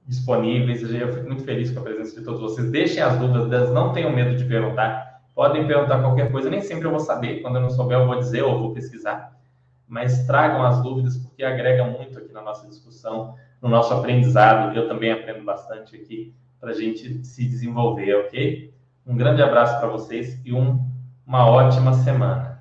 [0.07, 0.83] disponíveis.
[0.83, 2.71] Eu fico muito feliz com a presença de todos vocês.
[2.71, 5.23] Deixem as dúvidas, não tenham medo de perguntar.
[5.35, 7.41] Podem perguntar qualquer coisa, nem sempre eu vou saber.
[7.41, 9.33] Quando eu não souber, eu vou dizer ou vou pesquisar
[9.93, 14.75] mas tragam as dúvidas porque agrega muito aqui na nossa discussão, no nosso aprendizado.
[14.75, 18.73] Eu também aprendo bastante aqui para a gente se desenvolver, ok?
[19.07, 20.83] Um grande abraço para vocês e um,
[21.27, 22.52] uma ótima semana.